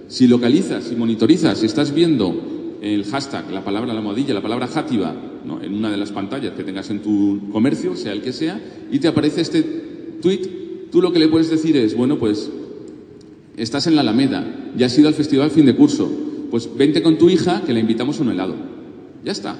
Si 0.07 0.25
localizas, 0.25 0.85
si 0.85 0.95
monitorizas, 0.95 1.57
si 1.57 1.65
estás 1.65 1.93
viendo 1.93 2.79
el 2.81 3.03
hashtag, 3.03 3.51
la 3.51 3.65
palabra, 3.65 3.93
la 3.93 3.99
modilla, 3.99 4.33
la 4.33 4.41
palabra 4.41 4.67
játiva, 4.67 5.13
en 5.61 5.73
una 5.73 5.91
de 5.91 5.97
las 5.97 6.13
pantallas 6.13 6.53
que 6.53 6.63
tengas 6.63 6.89
en 6.89 7.01
tu 7.01 7.49
comercio, 7.51 7.97
sea 7.97 8.13
el 8.13 8.21
que 8.21 8.31
sea, 8.31 8.57
y 8.89 8.99
te 8.99 9.09
aparece 9.09 9.41
este 9.41 9.63
tweet, 10.21 10.87
tú 10.89 11.01
lo 11.01 11.11
que 11.11 11.19
le 11.19 11.27
puedes 11.27 11.49
decir 11.49 11.75
es, 11.75 11.93
bueno, 11.93 12.17
pues 12.17 12.49
estás 13.57 13.87
en 13.87 13.95
la 13.95 14.01
Alameda, 14.01 14.71
ya 14.77 14.85
has 14.85 14.97
ido 14.97 15.09
al 15.09 15.13
festival 15.13 15.51
fin 15.51 15.65
de 15.65 15.75
curso, 15.75 16.09
pues 16.49 16.69
vente 16.77 17.03
con 17.03 17.17
tu 17.17 17.29
hija 17.29 17.63
que 17.65 17.73
la 17.73 17.81
invitamos 17.81 18.17
a 18.21 18.23
un 18.23 18.31
helado. 18.31 18.55
Ya 19.25 19.33
está. 19.33 19.57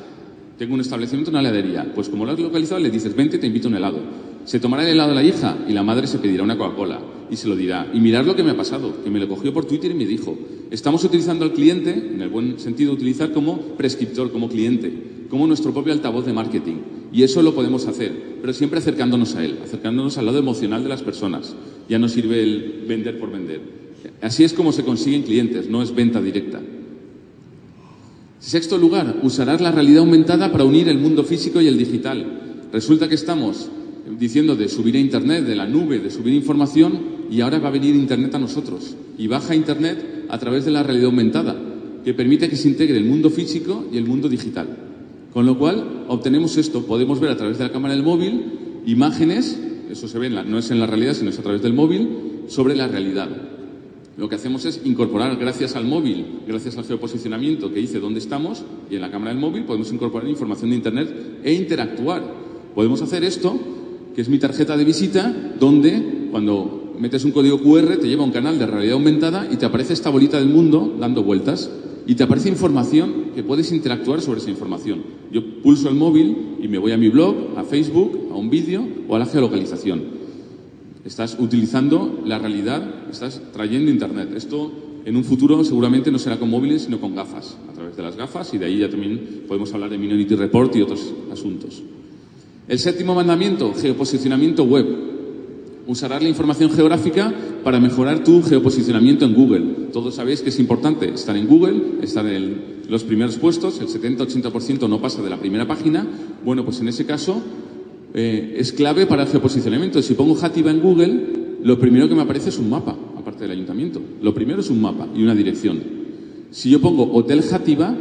Tengo 0.57 0.73
un 0.73 0.81
establecimiento, 0.81 1.29
una 1.29 1.41
heladería. 1.41 1.91
Pues 1.93 2.09
como 2.09 2.25
lo 2.25 2.31
has 2.31 2.39
localizado, 2.39 2.79
le 2.79 2.89
dices, 2.89 3.15
vente, 3.15 3.37
te 3.37 3.47
invito 3.47 3.67
a 3.67 3.71
un 3.71 3.77
helado. 3.77 3.99
Se 4.45 4.59
tomará 4.59 4.83
el 4.83 4.89
helado 4.89 5.13
la 5.13 5.23
hija 5.23 5.57
y 5.67 5.73
la 5.73 5.83
madre 5.83 6.07
se 6.07 6.17
pedirá 6.19 6.43
una 6.43 6.57
Coca-Cola 6.57 6.99
y 7.29 7.35
se 7.35 7.47
lo 7.47 7.55
dirá. 7.55 7.89
Y 7.93 7.99
mirad 7.99 8.25
lo 8.25 8.35
que 8.35 8.43
me 8.43 8.51
ha 8.51 8.57
pasado, 8.57 9.03
que 9.03 9.09
me 9.09 9.19
lo 9.19 9.27
cogió 9.27 9.53
por 9.53 9.65
Twitter 9.65 9.91
y 9.91 9.93
me 9.93 10.05
dijo, 10.05 10.37
estamos 10.71 11.03
utilizando 11.03 11.45
al 11.45 11.53
cliente, 11.53 11.91
en 11.91 12.21
el 12.21 12.29
buen 12.29 12.57
sentido 12.59 12.93
utilizar 12.93 13.33
como 13.33 13.59
prescriptor, 13.75 14.31
como 14.31 14.49
cliente, 14.49 14.91
como 15.29 15.45
nuestro 15.45 15.73
propio 15.73 15.93
altavoz 15.93 16.25
de 16.25 16.33
marketing. 16.33 16.77
Y 17.11 17.23
eso 17.23 17.41
lo 17.41 17.53
podemos 17.53 17.85
hacer, 17.87 18.37
pero 18.41 18.53
siempre 18.53 18.79
acercándonos 18.79 19.35
a 19.35 19.45
él, 19.45 19.59
acercándonos 19.63 20.17
al 20.17 20.25
lado 20.25 20.39
emocional 20.39 20.81
de 20.81 20.89
las 20.89 21.03
personas. 21.03 21.55
Ya 21.87 21.99
no 21.99 22.09
sirve 22.09 22.41
el 22.41 22.85
vender 22.87 23.19
por 23.19 23.31
vender. 23.31 23.61
Así 24.21 24.43
es 24.43 24.53
como 24.53 24.71
se 24.71 24.83
consiguen 24.83 25.23
clientes, 25.23 25.69
no 25.69 25.83
es 25.83 25.93
venta 25.93 26.21
directa. 26.21 26.61
Sexto 28.39 28.77
lugar, 28.77 29.19
usarás 29.23 29.61
la 29.61 29.71
realidad 29.71 29.99
aumentada 29.99 30.51
para 30.51 30.63
unir 30.63 30.87
el 30.89 30.99
mundo 30.99 31.23
físico 31.23 31.59
y 31.59 31.67
el 31.67 31.77
digital. 31.77 32.67
Resulta 32.71 33.09
que 33.09 33.15
estamos 33.15 33.69
diciendo 34.19 34.55
de 34.55 34.69
subir 34.69 34.95
a 34.95 34.99
Internet, 34.99 35.45
de 35.45 35.55
la 35.55 35.65
nube, 35.65 35.99
de 35.99 36.11
subir 36.11 36.33
información, 36.33 37.17
y 37.31 37.41
ahora 37.41 37.59
va 37.59 37.69
a 37.69 37.71
venir 37.71 37.95
Internet 37.95 38.35
a 38.35 38.39
nosotros. 38.39 38.95
Y 39.17 39.27
baja 39.27 39.55
Internet 39.55 40.25
a 40.29 40.37
través 40.37 40.65
de 40.65 40.71
la 40.71 40.83
realidad 40.83 41.07
aumentada, 41.07 41.55
que 42.05 42.13
permite 42.13 42.47
que 42.47 42.55
se 42.55 42.69
integre 42.69 42.97
el 42.97 43.05
mundo 43.05 43.29
físico 43.29 43.85
y 43.91 43.97
el 43.97 44.05
mundo 44.05 44.29
digital. 44.29 44.67
Con 45.33 45.45
lo 45.45 45.57
cual, 45.57 46.05
obtenemos 46.07 46.57
esto. 46.57 46.85
Podemos 46.85 47.19
ver 47.19 47.31
a 47.31 47.37
través 47.37 47.57
de 47.57 47.63
la 47.63 47.71
cámara 47.71 47.95
del 47.95 48.03
móvil 48.03 48.45
imágenes, 48.85 49.59
eso 49.91 50.07
se 50.07 50.17
ve, 50.17 50.29
no 50.29 50.57
es 50.57 50.71
en 50.71 50.79
la 50.79 50.87
realidad, 50.87 51.13
sino 51.13 51.29
es 51.29 51.39
a 51.39 51.43
través 51.43 51.61
del 51.61 51.73
móvil, 51.73 52.09
sobre 52.47 52.75
la 52.75 52.87
realidad. 52.87 53.29
Lo 54.17 54.27
que 54.27 54.33
hacemos 54.33 54.65
es 54.65 54.81
incorporar, 54.83 55.37
gracias 55.37 55.75
al 55.75 55.85
móvil, 55.85 56.39
gracias 56.47 56.75
al 56.75 56.85
geoposicionamiento 56.85 57.71
que 57.71 57.79
dice 57.79 57.99
dónde 57.99 58.19
estamos, 58.19 58.63
y 58.89 58.95
en 58.95 59.01
la 59.01 59.11
cámara 59.11 59.31
del 59.31 59.39
móvil 59.39 59.63
podemos 59.63 59.93
incorporar 59.93 60.27
información 60.27 60.71
de 60.71 60.75
Internet 60.75 61.39
e 61.43 61.53
interactuar. 61.53 62.23
Podemos 62.73 62.99
hacer 63.03 63.23
esto, 63.23 63.55
que 64.15 64.21
es 64.21 64.29
mi 64.29 64.39
tarjeta 64.39 64.75
de 64.75 64.85
visita, 64.85 65.53
donde 65.59 66.29
cuando 66.31 66.95
metes 66.97 67.25
un 67.25 67.31
código 67.31 67.61
QR 67.61 67.97
te 67.97 68.07
lleva 68.07 68.23
a 68.23 68.25
un 68.25 68.31
canal 68.31 68.57
de 68.57 68.65
realidad 68.65 68.95
aumentada 68.95 69.47
y 69.51 69.57
te 69.57 69.67
aparece 69.67 69.93
esta 69.93 70.09
bolita 70.09 70.39
del 70.39 70.49
mundo 70.49 70.95
dando 70.99 71.21
vueltas 71.21 71.69
y 72.07 72.15
te 72.15 72.23
aparece 72.23 72.49
información 72.49 73.33
que 73.35 73.43
puedes 73.43 73.71
interactuar 73.71 74.21
sobre 74.21 74.39
esa 74.39 74.49
información. 74.49 75.03
Yo 75.31 75.61
pulso 75.61 75.89
el 75.89 75.95
móvil 75.95 76.55
y 76.59 76.67
me 76.67 76.79
voy 76.79 76.91
a 76.91 76.97
mi 76.97 77.09
blog, 77.09 77.55
a 77.55 77.63
Facebook, 77.63 78.29
a 78.31 78.35
un 78.35 78.49
vídeo 78.49 78.83
o 79.07 79.15
a 79.15 79.19
la 79.19 79.27
geolocalización. 79.27 80.16
Estás 81.07 81.37
utilizando 81.39 82.21
la 82.25 82.37
realidad, 82.37 82.83
estás 83.09 83.41
trayendo 83.53 83.89
Internet. 83.89 84.33
Esto 84.35 84.69
en 85.05 85.15
un 85.15 85.23
futuro 85.23 85.63
seguramente 85.63 86.11
no 86.11 86.19
será 86.19 86.37
con 86.37 86.49
móviles, 86.49 86.81
sino 86.81 86.99
con 86.99 87.15
gafas, 87.15 87.55
a 87.69 87.73
través 87.73 87.95
de 87.95 88.03
las 88.03 88.17
gafas, 88.17 88.53
y 88.53 88.57
de 88.57 88.65
ahí 88.65 88.79
ya 88.79 88.89
también 88.89 89.45
podemos 89.47 89.73
hablar 89.73 89.89
de 89.89 89.97
Minority 89.97 90.35
Report 90.35 90.75
y 90.75 90.81
otros 90.81 91.13
asuntos. 91.31 91.81
El 92.67 92.77
séptimo 92.77 93.15
mandamiento, 93.15 93.73
geoposicionamiento 93.73 94.65
web. 94.65 94.85
Usarás 95.87 96.21
la 96.21 96.27
información 96.27 96.71
geográfica 96.71 97.33
para 97.63 97.79
mejorar 97.79 98.25
tu 98.25 98.43
geoposicionamiento 98.43 99.23
en 99.23 99.33
Google. 99.33 99.61
Todos 99.93 100.15
sabéis 100.15 100.41
que 100.41 100.49
es 100.49 100.59
importante 100.59 101.09
estar 101.13 101.37
en 101.37 101.47
Google, 101.47 102.01
estar 102.01 102.25
en 102.27 102.83
los 102.89 103.05
primeros 103.05 103.37
puestos, 103.37 103.79
el 103.79 103.87
70-80% 103.87 104.89
no 104.89 104.99
pasa 104.99 105.21
de 105.21 105.29
la 105.29 105.37
primera 105.37 105.65
página. 105.65 106.05
Bueno, 106.43 106.65
pues 106.65 106.81
en 106.81 106.89
ese 106.89 107.05
caso 107.05 107.41
eh, 108.19 108.55
es 108.57 108.71
clave 108.71 109.05
para 109.05 109.21
el 109.21 109.29
geoposicionamiento. 109.29 110.01
Si 110.01 110.15
pongo 110.15 110.33
Jativa 110.33 110.71
en 110.71 110.79
Google, 110.79 111.27
lo 111.61 111.77
primero 111.77 112.09
que 112.09 112.15
me 112.15 112.23
aparece 112.23 112.49
es 112.49 112.57
un 112.57 112.67
mapa, 112.67 112.97
aparte 113.15 113.43
del 113.43 113.51
ayuntamiento. 113.51 114.01
Lo 114.23 114.33
primero 114.33 114.61
es 114.61 114.71
un 114.71 114.81
mapa 114.81 115.07
y 115.15 115.21
una 115.21 115.35
dirección. 115.35 115.79
Si 116.49 116.71
yo 116.71 116.81
pongo 116.81 117.13
Hotel 117.13 117.43
Jativa, 117.43 117.95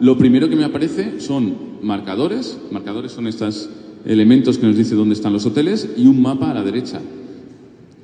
lo 0.00 0.18
primero 0.18 0.48
que 0.48 0.56
me 0.56 0.64
aparece 0.64 1.20
son 1.20 1.54
marcadores. 1.82 2.58
Marcadores 2.72 3.12
son 3.12 3.28
estos 3.28 3.70
elementos 4.04 4.58
que 4.58 4.66
nos 4.66 4.76
dice 4.76 4.96
dónde 4.96 5.14
están 5.14 5.32
los 5.32 5.46
hoteles 5.46 5.88
y 5.96 6.08
un 6.08 6.20
mapa 6.20 6.50
a 6.50 6.54
la 6.54 6.64
derecha. 6.64 7.00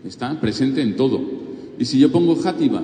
Está 0.06 0.40
presente 0.40 0.82
en 0.82 0.94
todo. 0.94 1.20
Y 1.80 1.84
si 1.86 1.98
yo 1.98 2.12
pongo 2.12 2.36
Jativa, 2.36 2.80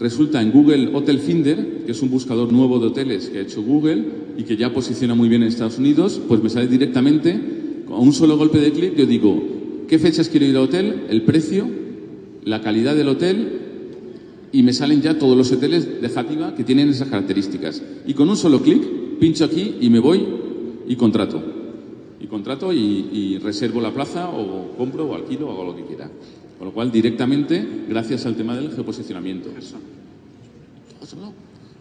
resulta 0.00 0.40
en 0.40 0.52
Google 0.52 0.88
Hotel 0.94 1.18
Finder, 1.18 1.82
que 1.84 1.92
es 1.92 2.00
un 2.00 2.10
buscador 2.10 2.50
nuevo 2.50 2.78
de 2.78 2.86
hoteles 2.86 3.28
que 3.28 3.40
ha 3.40 3.42
hecho 3.42 3.62
Google 3.62 4.06
y 4.38 4.44
que 4.44 4.56
ya 4.56 4.72
posiciona 4.72 5.14
muy 5.14 5.28
bien 5.28 5.42
en 5.42 5.48
Estados 5.48 5.76
Unidos, 5.76 6.18
pues 6.26 6.42
me 6.42 6.48
sale 6.48 6.66
directamente, 6.66 7.61
con 7.92 8.00
un 8.00 8.14
solo 8.14 8.38
golpe 8.38 8.58
de 8.58 8.72
clic, 8.72 8.94
yo 8.96 9.04
digo, 9.04 9.38
¿qué 9.86 9.98
fechas 9.98 10.30
quiero 10.30 10.46
ir 10.46 10.56
al 10.56 10.62
hotel? 10.62 11.02
El 11.10 11.24
precio, 11.24 11.68
la 12.42 12.62
calidad 12.62 12.96
del 12.96 13.06
hotel 13.08 13.60
y 14.50 14.62
me 14.62 14.72
salen 14.72 15.02
ya 15.02 15.18
todos 15.18 15.36
los 15.36 15.52
hoteles 15.52 16.00
de 16.00 16.08
Jativa 16.08 16.54
que 16.54 16.64
tienen 16.64 16.88
esas 16.88 17.08
características. 17.08 17.82
Y 18.06 18.14
con 18.14 18.30
un 18.30 18.38
solo 18.38 18.62
clic, 18.62 18.82
pincho 19.20 19.44
aquí 19.44 19.76
y 19.78 19.90
me 19.90 19.98
voy 19.98 20.26
y 20.88 20.96
contrato. 20.96 21.42
Y 22.18 22.28
contrato 22.28 22.72
y, 22.72 23.10
y 23.12 23.38
reservo 23.40 23.82
la 23.82 23.92
plaza 23.92 24.30
o 24.30 24.74
compro 24.78 25.10
o 25.10 25.14
alquilo 25.14 25.48
o 25.48 25.52
hago 25.52 25.64
lo 25.64 25.76
que 25.76 25.84
quiera. 25.84 26.10
Con 26.56 26.68
lo 26.68 26.72
cual, 26.72 26.90
directamente, 26.90 27.62
gracias 27.90 28.24
al 28.24 28.36
tema 28.36 28.56
del 28.56 28.72
geoposicionamiento. 28.72 29.50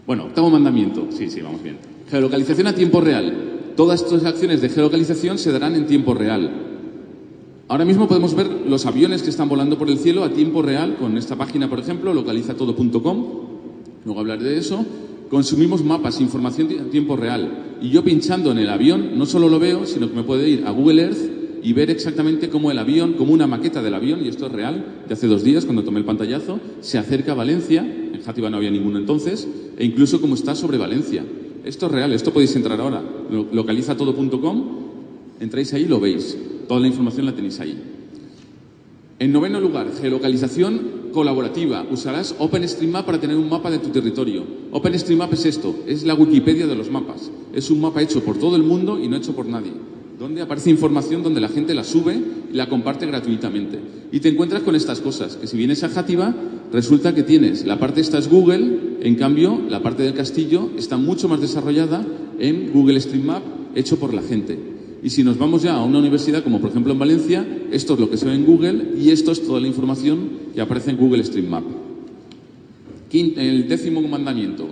Bueno, 0.06 0.26
octavo 0.26 0.50
mandamiento. 0.50 1.08
Sí, 1.12 1.30
sí, 1.30 1.40
vamos 1.40 1.64
bien. 1.64 1.78
Geolocalización 2.10 2.68
a 2.68 2.76
tiempo 2.76 3.00
real. 3.00 3.61
Todas 3.76 4.02
estas 4.02 4.26
acciones 4.26 4.62
de 4.62 4.70
geolocalización 4.70 5.38
se 5.38 5.52
darán 5.52 5.76
en 5.76 5.88
tiempo 5.88 6.14
real. 6.14 6.52
Ahora 7.68 7.86
mismo 7.86 8.08
podemos 8.08 8.36
ver 8.36 8.48
los 8.68 8.86
aviones 8.86 9.24
que 9.24 9.30
están 9.30 9.48
volando 9.48 9.78
por 9.78 9.90
el 9.90 9.98
cielo 9.98 10.24
a 10.24 10.34
tiempo 10.34 10.62
real 10.62 10.98
con 11.00 11.18
esta 11.18 11.38
página, 11.38 11.70
por 11.70 11.80
ejemplo, 11.80 12.14
localizatodo.com. 12.14 13.26
Luego 14.04 14.20
hablaré 14.20 14.44
de 14.44 14.58
eso. 14.58 14.86
Consumimos 15.30 15.84
mapas, 15.84 16.20
información 16.20 16.68
a 16.82 16.90
tiempo 16.90 17.16
real. 17.16 17.78
Y 17.82 17.90
yo 17.90 18.04
pinchando 18.04 18.52
en 18.52 18.58
el 18.58 18.70
avión 18.70 19.18
no 19.18 19.26
solo 19.26 19.48
lo 19.48 19.58
veo, 19.58 19.86
sino 19.86 20.10
que 20.10 20.16
me 20.16 20.24
puede 20.24 20.50
ir 20.50 20.66
a 20.66 20.72
Google 20.72 21.04
Earth 21.04 21.42
y 21.64 21.74
ver 21.74 21.90
exactamente 21.90 22.50
cómo 22.50 22.72
el 22.72 22.80
avión, 22.80 23.14
como 23.14 23.32
una 23.32 23.48
maqueta 23.48 23.82
del 23.82 23.94
avión, 23.94 24.26
y 24.26 24.28
esto 24.28 24.48
es 24.48 24.52
real, 24.52 25.04
de 25.08 25.14
hace 25.14 25.28
dos 25.28 25.44
días 25.44 25.64
cuando 25.64 25.84
tomé 25.84 26.00
el 26.00 26.06
pantallazo, 26.06 26.60
se 26.82 26.98
acerca 26.98 27.32
a 27.32 27.36
Valencia, 27.36 27.82
en 27.82 28.22
Játiva 28.22 28.50
no 28.50 28.58
había 28.58 28.72
ninguno 28.72 28.98
entonces, 28.98 29.48
e 29.78 29.86
incluso 29.86 30.20
cómo 30.20 30.36
está 30.36 30.56
sobre 30.56 30.78
Valencia. 30.78 31.24
Esto 31.64 31.86
es 31.86 31.92
real, 31.92 32.14
esto 32.14 32.34
podéis 32.34 32.56
entrar 32.56 32.80
ahora, 32.80 33.04
localizatodo.com, 33.52 34.64
entráis 35.40 35.74
ahí 35.74 35.84
y 35.84 35.88
lo 35.88 36.00
veis, 36.00 36.38
toda 36.68 36.80
la 36.80 36.88
información 36.88 37.26
la 37.26 37.34
tenéis 37.34 37.60
ahí. 37.60 37.80
En 39.20 39.32
noveno 39.32 39.60
lugar, 39.62 39.92
geolocalización 40.00 41.12
colaborativa. 41.14 41.86
Usarás 41.92 42.34
OpenStreetMap 42.40 43.06
para 43.06 43.20
tener 43.20 43.38
un 43.38 43.50
mapa 43.50 43.70
de 43.70 43.78
tu 43.78 43.90
territorio. 43.90 44.44
OpenStreetMap 44.72 45.34
es 45.34 45.46
esto, 45.46 45.76
es 45.86 46.04
la 46.04 46.16
Wikipedia 46.16 46.66
de 46.66 46.76
los 46.76 46.90
mapas. 46.90 47.30
Es 47.54 47.70
un 47.70 47.82
mapa 47.82 48.02
hecho 48.02 48.24
por 48.24 48.40
todo 48.40 48.56
el 48.56 48.64
mundo 48.64 48.98
y 48.98 49.08
no 49.08 49.18
hecho 49.18 49.36
por 49.36 49.46
nadie 49.46 49.74
donde 50.22 50.44
aparece 50.44 50.70
información 50.70 51.24
donde 51.24 51.42
la 51.42 51.50
gente 51.50 51.74
la 51.74 51.84
sube 51.84 52.16
y 52.54 52.56
la 52.56 52.70
comparte 52.70 53.08
gratuitamente. 53.08 53.80
Y 54.12 54.20
te 54.20 54.30
encuentras 54.30 54.62
con 54.62 54.76
estas 54.76 55.00
cosas, 55.00 55.36
que 55.36 55.48
si 55.48 55.58
vienes 55.58 55.84
a 55.84 55.90
Jativa, 55.90 56.36
resulta 56.72 57.14
que 57.14 57.24
tienes, 57.24 57.66
la 57.66 57.80
parte 57.80 58.02
esta 58.02 58.18
es 58.18 58.30
Google, 58.30 58.98
en 59.02 59.16
cambio, 59.16 59.62
la 59.70 59.82
parte 59.82 60.04
del 60.04 60.14
castillo 60.14 60.70
está 60.78 60.98
mucho 60.98 61.28
más 61.28 61.42
desarrollada 61.42 62.06
en 62.40 62.72
Google 62.72 62.98
Street 63.00 63.24
Map, 63.24 63.44
hecho 63.76 63.98
por 63.98 64.14
la 64.14 64.22
gente. 64.22 64.58
Y 65.04 65.10
si 65.10 65.24
nos 65.24 65.38
vamos 65.38 65.64
ya 65.64 65.76
a 65.76 65.84
una 65.84 66.00
universidad, 66.00 66.44
como 66.44 66.62
por 66.62 66.70
ejemplo 66.70 66.94
en 66.94 67.00
Valencia, 67.00 67.46
esto 67.72 67.96
es 67.96 68.00
lo 68.00 68.10
que 68.10 68.18
se 68.18 68.26
ve 68.26 68.36
en 68.36 68.46
Google 68.46 68.94
y 69.00 69.10
esto 69.10 69.32
es 69.32 69.42
toda 69.46 69.60
la 69.60 69.68
información 69.68 70.30
que 70.54 70.62
aparece 70.62 70.92
en 70.92 70.98
Google 70.98 71.24
Street 71.24 71.48
Map. 71.48 71.64
El 73.12 73.68
décimo 73.68 74.02
mandamiento, 74.02 74.68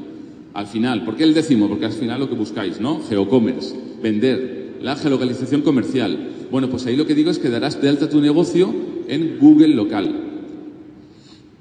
al 0.54 0.68
final, 0.68 1.04
¿por 1.04 1.16
qué 1.18 1.24
el 1.24 1.34
décimo? 1.34 1.68
Porque 1.68 1.86
al 1.86 1.92
final 1.92 2.20
lo 2.20 2.30
que 2.30 2.36
buscáis, 2.36 2.80
¿no? 2.80 3.02
Geocommerce, 3.10 3.76
vender, 4.02 4.78
la 4.82 4.96
geolocalización 4.96 5.62
comercial. 5.62 6.30
Bueno, 6.52 6.70
pues 6.70 6.86
ahí 6.86 6.96
lo 6.96 7.06
que 7.06 7.16
digo 7.16 7.32
es 7.32 7.40
que 7.40 7.50
darás 7.50 7.82
de 7.82 7.90
alta 7.90 8.10
tu 8.10 8.22
negocio 8.22 8.74
en 9.08 9.38
Google 9.40 9.70
local. 9.70 10.29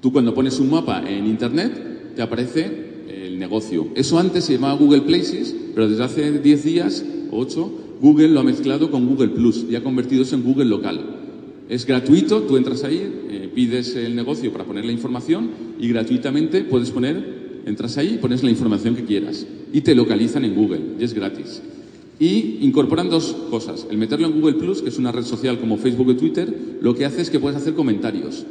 Tú 0.00 0.12
cuando 0.12 0.34
pones 0.34 0.60
un 0.60 0.70
mapa 0.70 1.02
en 1.08 1.26
Internet 1.26 2.14
te 2.14 2.22
aparece 2.22 2.88
el 3.08 3.38
negocio. 3.38 3.88
Eso 3.94 4.18
antes 4.18 4.44
se 4.44 4.54
llamaba 4.54 4.74
Google 4.74 5.02
Places, 5.02 5.54
pero 5.74 5.88
desde 5.88 6.04
hace 6.04 6.38
10 6.38 6.64
días 6.64 7.04
o 7.30 7.38
8 7.38 7.70
Google 8.00 8.28
lo 8.28 8.40
ha 8.40 8.44
mezclado 8.44 8.90
con 8.90 9.06
Google 9.06 9.28
Plus 9.28 9.66
y 9.68 9.74
ha 9.74 9.82
convertido 9.82 10.22
eso 10.22 10.36
en 10.36 10.44
Google 10.44 10.66
local. 10.66 11.00
Es 11.68 11.84
gratuito, 11.84 12.42
tú 12.42 12.56
entras 12.56 12.84
ahí, 12.84 13.02
eh, 13.30 13.50
pides 13.54 13.94
el 13.96 14.14
negocio 14.14 14.52
para 14.52 14.64
poner 14.64 14.84
la 14.84 14.92
información 14.92 15.50
y 15.78 15.88
gratuitamente 15.88 16.62
puedes 16.62 16.90
poner, 16.90 17.62
entras 17.66 17.98
ahí 17.98 18.18
pones 18.20 18.42
la 18.42 18.50
información 18.50 18.94
que 18.94 19.04
quieras 19.04 19.46
y 19.72 19.80
te 19.80 19.94
localizan 19.94 20.44
en 20.44 20.54
Google 20.54 20.80
y 20.98 21.04
es 21.04 21.12
gratis. 21.12 21.60
Y 22.20 22.58
incorporan 22.62 23.10
dos 23.10 23.36
cosas. 23.50 23.86
El 23.90 23.98
meterlo 23.98 24.26
en 24.26 24.40
Google 24.40 24.54
Plus, 24.54 24.82
que 24.82 24.88
es 24.88 24.98
una 24.98 25.12
red 25.12 25.24
social 25.24 25.58
como 25.60 25.76
Facebook 25.76 26.08
o 26.08 26.16
Twitter, 26.16 26.52
lo 26.80 26.94
que 26.94 27.04
hace 27.04 27.22
es 27.22 27.30
que 27.30 27.38
puedes 27.38 27.56
hacer 27.56 27.74
comentarios. 27.74 28.44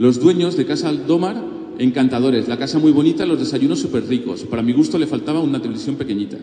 Los 0.00 0.18
dueños 0.18 0.56
de 0.56 0.64
Casa 0.64 0.88
Aldomar, 0.88 1.44
encantadores, 1.78 2.48
la 2.48 2.56
casa 2.56 2.78
muy 2.78 2.90
bonita, 2.90 3.26
los 3.26 3.38
desayunos 3.38 3.80
súper 3.80 4.08
ricos. 4.08 4.44
Para 4.44 4.62
mi 4.62 4.72
gusto 4.72 4.98
le 4.98 5.06
faltaba 5.06 5.40
una 5.40 5.60
televisión 5.60 5.96
pequeñita. 5.96 6.38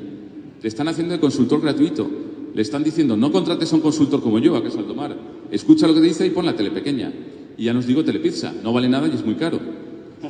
Le 0.61 0.67
están 0.67 0.87
haciendo 0.89 1.15
el 1.15 1.19
consultor 1.19 1.59
gratuito. 1.59 2.07
Le 2.53 2.61
están 2.61 2.83
diciendo, 2.83 3.17
no 3.17 3.31
contrates 3.31 3.73
a 3.73 3.77
un 3.77 3.81
consultor 3.81 4.21
como 4.21 4.37
yo, 4.37 4.55
a 4.55 4.63
Casa 4.63 4.77
Aldomar. 4.77 5.17
Escucha 5.49 5.87
lo 5.87 5.95
que 5.95 6.01
dice 6.01 6.27
y 6.27 6.29
pon 6.29 6.45
la 6.45 6.55
tele 6.55 6.69
pequeña. 6.69 7.11
Y 7.57 7.63
ya 7.63 7.73
nos 7.73 7.87
digo 7.87 8.05
telepizza. 8.05 8.53
No 8.61 8.73
vale 8.73 8.89
nada 8.89 9.07
y 9.07 9.15
es 9.15 9.25
muy 9.25 9.33
caro. 9.33 9.59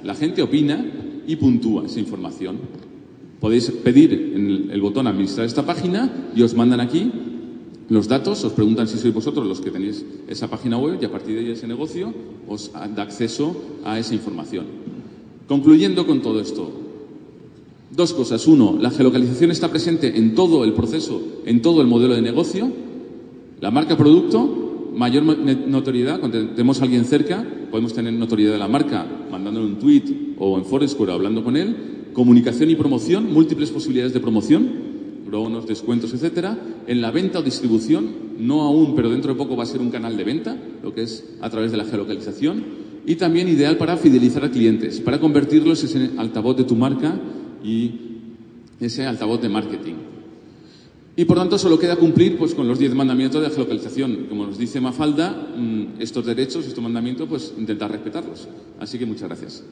La 0.06 0.16
gente 0.16 0.42
opina 0.42 0.86
y 1.28 1.36
puntúa 1.36 1.86
esa 1.86 2.00
información. 2.00 2.60
Podéis 3.42 3.72
pedir 3.72 4.14
en 4.36 4.72
el 4.72 4.80
botón 4.80 5.06
administrar 5.06 5.46
esta 5.46 5.66
página 5.66 6.30
y 6.34 6.44
os 6.44 6.56
mandan 6.56 6.80
aquí 6.80 7.12
los 7.90 8.08
datos, 8.08 8.44
os 8.44 8.52
preguntan 8.52 8.88
si 8.88 8.98
sois 9.00 9.14
vosotros 9.14 9.48
los 9.48 9.62
que 9.62 9.72
tenéis 9.72 10.04
esa 10.28 10.52
página 10.52 10.78
web 10.78 11.00
y 11.00 11.06
a 11.06 11.12
partir 11.12 11.36
de 11.36 11.42
ahí 11.42 11.52
ese 11.52 11.68
negocio 11.68 12.14
os 12.48 12.72
da 12.74 13.04
acceso 13.04 13.56
a 13.86 13.98
esa 13.98 14.14
información. 14.14 14.66
Concluyendo 15.48 16.06
con 16.06 16.22
todo 16.22 16.42
esto, 16.42 16.68
dos 17.96 18.14
cosas. 18.14 18.46
Uno, 18.46 18.78
la 18.80 18.92
geolocalización 18.92 19.52
está 19.52 19.70
presente 19.70 20.18
en 20.18 20.36
todo 20.36 20.66
el 20.66 20.74
proceso, 20.74 21.22
en 21.46 21.62
todo 21.62 21.82
el 21.82 21.88
modelo 21.88 22.16
de 22.16 22.22
negocio. 22.22 22.70
La 23.62 23.72
marca 23.72 23.96
producto, 23.96 24.92
mayor 24.94 25.24
notoriedad, 25.24 26.20
cuando 26.20 26.46
tenemos 26.50 26.82
a 26.82 26.84
alguien 26.84 27.06
cerca, 27.06 27.46
podemos 27.72 27.94
tener 27.94 28.12
notoriedad 28.12 28.52
de 28.52 28.60
la 28.60 28.68
marca 28.68 29.08
mandándole 29.32 29.66
un 29.66 29.80
tweet 29.80 30.36
o 30.38 30.58
en 30.58 30.66
Foursquare 30.66 31.14
hablando 31.14 31.42
con 31.42 31.56
él. 31.56 31.76
Comunicación 32.12 32.70
y 32.70 32.76
promoción, 32.76 33.32
múltiples 33.32 33.72
posibilidades 33.72 34.14
de 34.14 34.20
promoción 34.20 34.87
bonos, 35.30 35.68
descuentos, 35.68 36.14
etcétera. 36.14 36.58
En 36.88 37.02
la 37.02 37.12
venta 37.12 37.40
o 37.40 37.44
distribución, 37.44 38.08
no 38.40 38.62
aún, 38.62 38.96
pero 38.96 39.10
dentro 39.10 39.34
de 39.34 39.38
poco 39.38 39.56
va 39.56 39.64
a 39.64 39.68
ser 39.68 39.82
un 39.82 39.92
canal 39.92 40.18
de 40.18 40.24
venta, 40.24 40.58
lo 40.84 40.94
que 40.94 41.04
es 41.04 41.26
a 41.42 41.50
través 41.50 41.72
de 41.72 41.78
la 41.78 41.86
geolocalización. 41.86 42.88
Y 43.06 43.16
también 43.16 43.48
ideal 43.48 43.78
para 43.78 43.98
fidelizar 43.98 44.44
a 44.44 44.52
clientes, 44.52 45.00
para 45.00 45.20
convertirlos 45.20 45.84
en 45.84 46.02
ese 46.02 46.20
altavoz 46.20 46.58
de 46.58 46.64
tu 46.66 46.76
marca 46.76 47.20
y 47.64 47.92
ese 48.80 49.06
altavoz 49.06 49.42
de 49.42 49.50
marketing. 49.50 49.96
Y 51.16 51.26
por 51.26 51.38
tanto 51.38 51.58
solo 51.58 51.80
queda 51.80 51.96
cumplir 51.96 52.38
pues, 52.38 52.54
con 52.54 52.68
los 52.68 52.78
diez 52.78 52.94
mandamientos 52.94 53.42
de 53.42 53.48
la 53.48 53.54
geolocalización. 53.54 54.28
Como 54.30 54.46
nos 54.46 54.58
dice 54.60 54.80
Mafalda, 54.80 55.32
mm, 55.58 56.00
estos 56.00 56.24
derechos, 56.24 56.68
estos 56.68 56.84
mandamientos, 56.84 57.28
pues 57.28 57.54
intentar 57.58 57.92
respetarlos. 57.92 58.48
Así 58.80 59.00
que 59.00 59.08
muchas 59.08 59.28
gracias. 59.28 59.64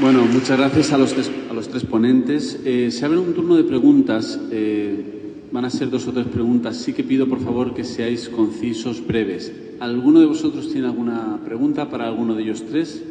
Bueno, 0.00 0.24
muchas 0.24 0.56
gracias 0.56 0.92
a 0.92 0.98
los 0.98 1.12
tres, 1.12 1.30
a 1.50 1.52
los 1.52 1.68
tres 1.68 1.84
ponentes. 1.84 2.58
Eh, 2.64 2.90
se 2.90 3.04
abre 3.04 3.18
un 3.18 3.34
turno 3.34 3.54
de 3.56 3.64
preguntas. 3.64 4.40
Eh, 4.50 5.44
van 5.52 5.66
a 5.66 5.70
ser 5.70 5.90
dos 5.90 6.06
o 6.06 6.12
tres 6.12 6.26
preguntas. 6.26 6.78
Sí 6.78 6.94
que 6.94 7.04
pido, 7.04 7.28
por 7.28 7.38
favor, 7.38 7.74
que 7.74 7.84
seáis 7.84 8.30
concisos, 8.30 9.06
breves. 9.06 9.52
¿Alguno 9.78 10.20
de 10.20 10.24
vosotros 10.26 10.72
tiene 10.72 10.86
alguna 10.86 11.38
pregunta 11.44 11.90
para 11.90 12.06
alguno 12.06 12.34
de 12.34 12.44
ellos 12.44 12.64
tres? 12.66 13.02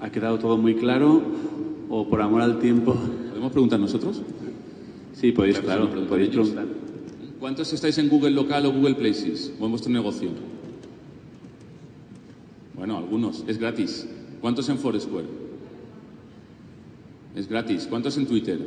¿Ha 0.00 0.10
quedado 0.10 0.38
todo 0.38 0.56
muy 0.56 0.76
claro? 0.76 1.20
¿O 1.88 2.08
por 2.08 2.22
amor 2.22 2.42
al 2.42 2.60
tiempo? 2.60 2.94
¿Podemos 3.30 3.50
preguntar 3.50 3.80
nosotros? 3.80 4.22
Sí, 5.14 5.32
podéis, 5.32 5.58
claro, 5.58 5.90
podéis 6.08 6.28
preguntar. 6.28 6.66
¿Cuántos 7.40 7.72
estáis 7.72 7.98
en 7.98 8.08
Google 8.08 8.30
Local 8.30 8.66
o 8.66 8.72
Google 8.72 8.94
Places 8.94 9.52
o 9.58 9.64
en 9.64 9.70
vuestro 9.72 9.90
negocio? 9.90 10.57
Bueno, 12.78 12.96
algunos. 12.96 13.44
Es 13.48 13.58
gratis. 13.58 14.08
¿Cuántos 14.40 14.68
en 14.68 14.78
Foursquare? 14.78 15.26
Es 17.34 17.48
gratis. 17.48 17.86
¿Cuántos 17.90 18.16
en 18.16 18.26
Twitter? 18.26 18.58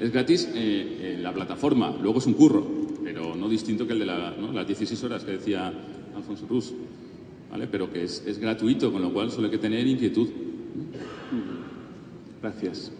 Es 0.00 0.12
gratis 0.12 0.48
eh, 0.54 1.14
en 1.16 1.22
la 1.24 1.34
plataforma. 1.34 1.94
Luego 2.00 2.20
es 2.20 2.26
un 2.26 2.34
curro, 2.34 2.64
pero 3.02 3.34
no 3.34 3.48
distinto 3.48 3.86
que 3.86 3.92
el 3.92 3.98
de 3.98 4.06
las 4.06 4.66
16 4.66 5.04
horas 5.04 5.24
que 5.24 5.32
decía 5.32 5.72
Alfonso 6.14 6.46
Rus. 6.48 6.72
¿Vale? 7.50 7.66
Pero 7.66 7.92
que 7.92 8.04
es, 8.04 8.24
es 8.26 8.38
gratuito, 8.38 8.92
con 8.92 9.02
lo 9.02 9.12
cual 9.12 9.30
solo 9.30 9.46
hay 9.46 9.50
que 9.50 9.58
tener 9.58 9.86
inquietud. 9.86 10.28
Gracias. 12.40 12.92